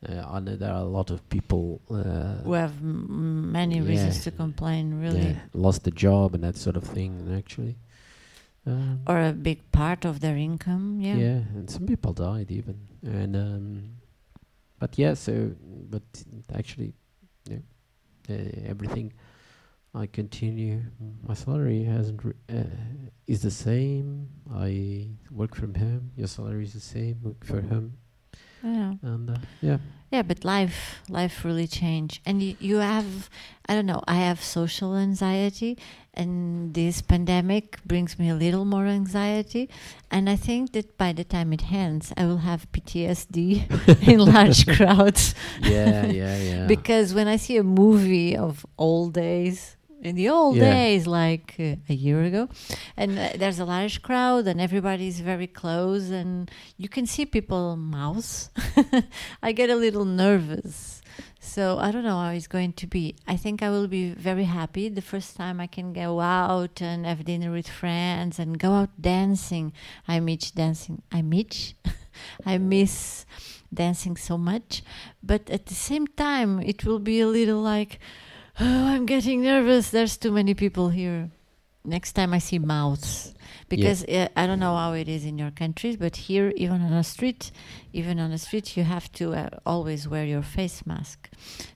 Uh, 0.07 0.23
I 0.31 0.39
know 0.41 0.55
there 0.55 0.71
are 0.73 0.83
a 0.83 0.85
lot 0.99 1.11
of 1.11 1.29
people 1.29 1.81
uh, 1.91 2.37
we 2.45 2.57
have 2.57 2.77
m- 2.81 3.51
many 3.51 3.81
reasons 3.81 4.23
to 4.25 4.31
complain, 4.31 5.01
really. 5.01 5.21
yeah, 5.31 5.41
lost 5.55 5.83
the 5.83 5.91
job 5.91 6.35
and 6.35 6.45
that 6.45 6.57
sort 6.57 6.77
of 6.77 6.85
thing. 6.85 7.35
Actually, 7.37 7.77
um, 8.67 9.01
Or 9.09 9.19
a 9.21 9.33
big 9.33 9.59
part 9.73 10.05
of 10.05 10.21
their 10.21 10.37
income. 10.37 11.01
Yeah. 11.01 11.17
yeah. 11.17 11.41
and 11.55 11.69
some 11.69 11.85
people 11.87 12.13
died 12.13 12.51
even, 12.53 12.77
and 13.03 13.35
um, 13.37 13.83
but 14.79 14.97
yeah. 14.99 15.15
So, 15.15 15.51
but 15.91 16.03
actually, 16.55 16.93
yeah, 17.51 17.59
uh, 18.31 18.35
everything. 18.67 19.13
I 19.95 20.07
continue. 20.07 20.83
My 21.27 21.35
salary 21.35 21.83
hasn't 21.83 22.23
re- 22.25 22.35
uh, 22.57 22.63
is 23.27 23.41
the 23.43 23.51
same. 23.51 24.29
I 24.55 25.09
work 25.33 25.57
from 25.57 25.75
home. 25.75 26.13
Your 26.15 26.29
salary 26.29 26.63
is 26.65 26.75
the 26.75 26.81
same. 26.81 27.17
Work 27.23 27.43
for 27.45 27.63
home, 27.63 27.95
Yeah. 28.63 28.95
and 29.03 29.31
uh, 29.31 29.37
yeah, 29.61 29.79
Yeah, 30.11 30.23
but 30.23 30.45
life 30.45 31.03
life 31.09 31.45
really 31.45 31.67
changed, 31.67 32.21
and 32.25 32.43
you, 32.43 32.57
you 32.61 32.77
have 32.77 33.29
I 33.69 33.75
don't 33.75 33.87
know. 33.87 34.03
I 34.09 34.17
have 34.17 34.43
social 34.43 34.97
anxiety, 34.97 35.77
and 36.15 36.73
this 36.73 37.03
pandemic 37.03 37.79
brings 37.85 38.19
me 38.19 38.31
a 38.31 38.35
little 38.35 38.65
more 38.65 38.87
anxiety, 38.87 39.69
and 40.11 40.29
I 40.31 40.37
think 40.37 40.73
that 40.73 40.97
by 40.97 41.13
the 41.13 41.25
time 41.25 41.53
it 41.53 41.71
ends, 41.71 42.13
I 42.17 42.25
will 42.25 42.39
have 42.39 42.71
PTSD 42.73 43.39
in 44.09 44.19
large 44.21 44.67
crowds 44.67 45.35
yeah, 45.63 46.07
yeah, 46.07 46.37
yeah. 46.39 46.67
because 46.75 47.13
when 47.15 47.29
I 47.29 47.37
see 47.37 47.57
a 47.59 47.65
movie 47.65 48.37
of 48.37 48.65
old 48.79 49.15
days. 49.15 49.77
In 50.01 50.15
the 50.15 50.29
old 50.29 50.57
Yeah. 50.57 50.71
days, 50.71 51.07
like 51.07 51.57
uh, 51.59 51.75
a 51.89 51.95
year 51.95 52.23
ago, 52.23 52.49
and 52.97 53.19
uh, 53.19 53.31
there's 53.37 53.59
a 53.59 53.65
large 53.65 54.01
crowd, 54.03 54.47
and 54.47 54.61
everybody's 54.61 55.19
very 55.21 55.49
close, 55.49 56.11
and 56.11 56.49
you 56.77 56.89
can 56.89 57.05
see 57.07 57.27
people 57.27 57.77
mouths. 57.77 58.51
I 59.43 59.51
get 59.53 59.71
a 59.71 59.75
little 59.75 60.05
nervous. 60.05 61.03
So 61.41 61.79
I 61.79 61.91
don't 61.91 62.05
know 62.05 62.19
how 62.21 62.31
it's 62.31 62.47
going 62.47 62.75
to 62.75 62.87
be. 62.87 63.15
I 63.27 63.37
think 63.37 63.63
I 63.63 63.71
will 63.71 63.89
be 63.89 64.11
very 64.11 64.45
happy 64.45 64.89
the 64.89 65.01
first 65.03 65.37
time 65.37 65.61
I 65.61 65.67
can 65.67 65.93
go 65.93 66.21
out 66.21 66.81
and 66.83 67.07
have 67.07 67.25
dinner 67.25 67.51
with 67.51 67.69
friends 67.69 68.39
and 68.39 68.59
go 68.59 68.73
out 68.73 68.91
dancing. 69.01 69.73
I 70.07 70.21
miss 70.21 70.51
dancing. 70.51 71.03
I 71.11 71.23
miss. 71.23 71.75
I 72.47 72.59
miss 72.59 73.25
dancing 73.73 74.17
so 74.17 74.37
much. 74.37 74.83
But 75.23 75.49
at 75.51 75.67
the 75.67 75.75
same 75.75 76.07
time, 76.07 76.61
it 76.61 76.85
will 76.85 76.99
be 77.01 77.21
a 77.21 77.27
little 77.27 77.61
like, 77.63 77.99
oh, 78.61 78.87
I'm 78.87 79.07
getting 79.07 79.43
nervous. 79.43 79.91
There's 79.91 80.17
too 80.17 80.33
many 80.33 80.55
people 80.55 80.89
here. 80.89 81.31
Next 81.85 82.13
time 82.13 82.35
I 82.35 82.39
see 82.39 82.59
mouths. 82.59 83.35
Because 83.69 84.05
uh, 84.05 84.29
I 84.37 84.47
don't 84.47 84.61
know 84.61 84.75
how 84.77 84.93
it 84.95 85.09
is 85.09 85.25
in 85.27 85.39
your 85.39 85.51
countries, 85.51 85.97
but 85.97 86.17
here, 86.17 86.53
even 86.57 86.81
on 86.83 86.93
a 86.93 87.05
street, 87.05 87.51
even 87.93 88.19
on 88.19 88.31
the 88.31 88.39
street, 88.39 88.77
you 88.77 88.85
have 88.85 89.11
to 89.13 89.35
uh, 89.35 89.49
always 89.67 90.09
wear 90.09 90.25
your 90.25 90.43
face 90.43 90.85
mask. 90.87 91.29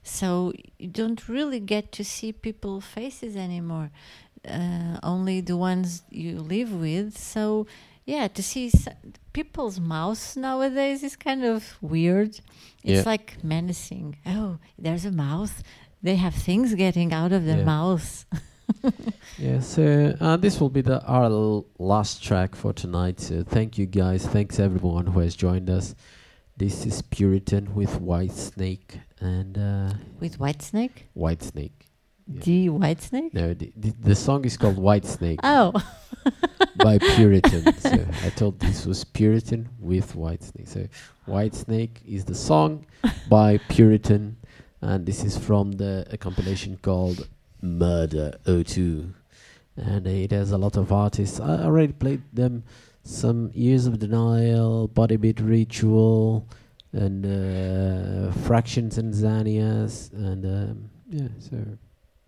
So 0.03 0.53
you 0.79 0.87
don't 0.87 1.27
really 1.29 1.59
get 1.59 1.91
to 1.93 2.03
see 2.03 2.31
people's 2.31 2.85
faces 2.85 3.35
anymore. 3.35 3.91
uh, 4.47 4.97
only 5.03 5.39
the 5.39 5.55
ones 5.55 6.03
you 6.09 6.39
live 6.41 6.73
with. 6.73 7.17
So 7.17 7.65
yeah, 8.05 8.27
to 8.27 8.43
see 8.43 8.67
s- 8.67 8.89
people's 9.31 9.79
mouths 9.79 10.35
nowadays 10.35 11.01
is 11.01 11.15
kind 11.15 11.45
of 11.45 11.77
weird. 11.81 12.31
It's 12.83 12.99
Yeah. 12.99 13.03
like 13.05 13.41
menacing. 13.41 14.17
Oh, 14.25 14.57
there's 14.77 15.05
a 15.05 15.11
mouth. 15.11 15.63
They 16.03 16.17
have 16.17 16.35
things 16.35 16.75
getting 16.75 17.13
out 17.13 17.31
of 17.31 17.45
their 17.45 17.59
Yeah. 17.59 17.63
mouths. 17.65 18.25
Yeah, 19.37 19.59
so 19.61 20.15
uh, 20.21 20.37
this 20.37 20.59
will 20.61 20.69
be 20.69 20.81
the 20.81 21.01
our 21.05 21.25
l- 21.25 21.65
last 21.79 22.23
track 22.23 22.55
for 22.55 22.71
tonight. 22.71 23.19
So 23.19 23.43
thank 23.43 23.77
you 23.77 23.85
guys. 23.85 24.25
Thanks 24.27 24.59
everyone 24.59 25.07
who 25.07 25.19
has 25.19 25.35
joined 25.35 25.69
us. 25.69 25.95
This 26.55 26.85
is 26.85 27.01
Puritan 27.01 27.73
with 27.73 27.99
White 27.99 28.31
Snake 28.31 28.99
and 29.19 29.57
uh, 29.57 29.93
With 30.19 30.37
Whitesnake? 30.39 31.07
White 31.13 31.41
Snake. 31.43 31.87
Yeah. 32.27 32.41
The 32.43 32.69
Whitesnake? 32.69 33.33
No, 33.33 33.53
the, 33.53 33.73
the, 33.75 33.93
the 34.01 34.15
song 34.15 34.45
is 34.45 34.55
called 34.55 34.77
White 34.77 35.05
Snake 35.05 35.39
Oh, 35.43 35.73
by 36.77 36.99
Puritan. 36.99 37.73
so 37.79 38.05
I 38.23 38.29
told 38.29 38.59
this 38.59 38.85
was 38.85 39.03
Puritan 39.03 39.67
with 39.79 40.15
White 40.15 40.43
Snake. 40.43 40.67
So 40.67 40.87
White 41.25 41.55
Snake 41.55 42.01
is 42.07 42.23
the 42.25 42.35
song 42.35 42.85
by 43.29 43.57
Puritan, 43.69 44.37
and 44.83 45.05
this 45.05 45.23
is 45.23 45.37
from 45.37 45.71
the 45.73 46.05
a 46.11 46.17
compilation 46.17 46.77
called 46.81 47.27
Murder 47.61 48.37
02. 48.45 49.13
And 49.77 50.05
it 50.05 50.31
has 50.31 50.51
a 50.51 50.57
lot 50.57 50.75
of 50.75 50.91
artists. 50.91 51.39
I 51.39 51.63
already 51.63 51.93
played 51.93 52.21
them 52.33 52.63
some 53.03 53.49
Years 53.53 53.87
of 53.87 53.99
Denial, 53.99 54.89
Body 54.89 55.15
Beat 55.15 55.39
Ritual, 55.39 56.45
and 56.91 57.25
uh, 57.25 58.31
Fractions 58.41 58.97
and 58.97 59.13
Zanias 59.13 60.11
And 60.13 60.45
um, 60.45 60.89
yeah, 61.09 61.29
so 61.39 61.57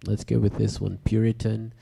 let's 0.08 0.24
go 0.24 0.40
with 0.40 0.58
this 0.58 0.80
one 0.80 0.98
Puritan 1.04 1.74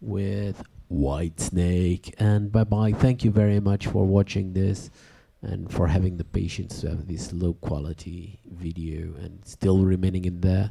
with 0.00 0.64
White 0.88 1.38
Snake. 1.38 2.14
And 2.18 2.50
bye 2.50 2.64
bye. 2.64 2.92
Thank 2.92 3.24
you 3.24 3.30
very 3.30 3.60
much 3.60 3.86
for 3.86 4.06
watching 4.06 4.54
this 4.54 4.90
and 5.44 5.70
for 5.70 5.86
having 5.86 6.16
the 6.16 6.24
patience 6.24 6.80
to 6.80 6.90
have 6.90 7.06
this 7.06 7.32
low 7.32 7.54
quality 7.54 8.40
video 8.50 9.14
and 9.20 9.40
still 9.44 9.84
remaining 9.84 10.24
in 10.24 10.40
there. 10.40 10.70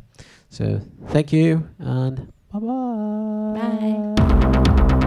So 0.50 0.82
thank 1.08 1.32
you 1.34 1.70
and 1.80 2.32
bye 2.52 2.60
bye. 2.60 4.14
Bye. 4.16 5.00